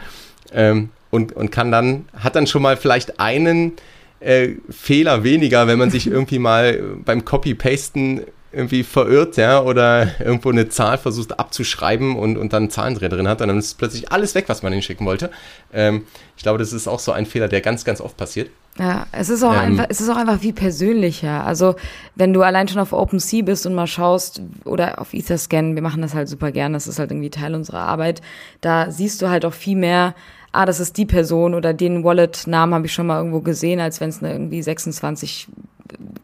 [0.53, 3.73] ähm, und, und kann dann, hat dann schon mal vielleicht einen
[4.19, 8.21] äh, Fehler weniger, wenn man sich irgendwie mal beim Copy-Pasten
[8.51, 13.41] irgendwie verirrt, ja, oder irgendwo eine Zahl versucht abzuschreiben und, und dann Zahlendreher drin hat,
[13.41, 15.29] und dann ist plötzlich alles weg, was man hinschicken wollte.
[15.71, 16.03] Ähm,
[16.35, 18.49] ich glaube, das ist auch so ein Fehler, der ganz, ganz oft passiert.
[18.79, 21.45] Ja, es ist auch ähm, einfach, es ist auch einfach wie persönlicher.
[21.45, 21.75] Also,
[22.15, 26.01] wenn du allein schon auf OpenSea bist und mal schaust oder auf Etherscan, wir machen
[26.01, 28.21] das halt super gern, das ist halt irgendwie Teil unserer Arbeit,
[28.61, 30.15] da siehst du halt auch viel mehr,
[30.53, 33.99] ah, das ist die Person oder den Wallet-Namen habe ich schon mal irgendwo gesehen, als
[33.99, 35.47] wenn es eine irgendwie 26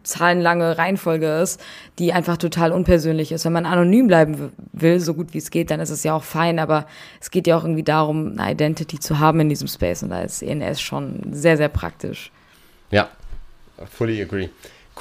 [0.03, 1.61] zahlenlange Reihenfolge ist,
[1.99, 3.45] die einfach total unpersönlich ist.
[3.45, 6.24] Wenn man anonym bleiben will, so gut wie es geht, dann ist es ja auch
[6.24, 6.88] fein, aber
[7.20, 10.22] es geht ja auch irgendwie darum, eine Identity zu haben in diesem Space und da
[10.22, 12.32] ist ENS schon sehr, sehr praktisch.
[12.91, 13.09] Ja,
[13.91, 14.49] fully agree.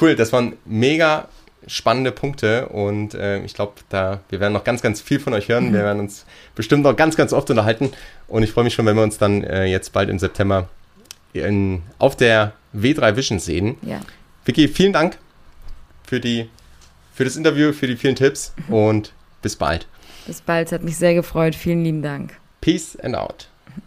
[0.00, 1.28] Cool, das waren mega
[1.66, 5.48] spannende Punkte und äh, ich glaube, da wir werden noch ganz, ganz viel von euch
[5.48, 5.68] hören.
[5.68, 5.72] Mhm.
[5.74, 7.92] Wir werden uns bestimmt noch ganz, ganz oft unterhalten
[8.28, 10.68] und ich freue mich schon, wenn wir uns dann äh, jetzt bald im September
[11.32, 13.76] in, auf der W3 Vision sehen.
[13.82, 14.00] Ja.
[14.44, 15.18] Vicky, vielen Dank
[16.06, 16.50] für, die,
[17.12, 18.74] für das Interview, für die vielen Tipps mhm.
[18.74, 19.86] und bis bald.
[20.26, 21.54] Bis bald, es hat mich sehr gefreut.
[21.54, 22.38] Vielen lieben Dank.
[22.60, 23.48] Peace and out.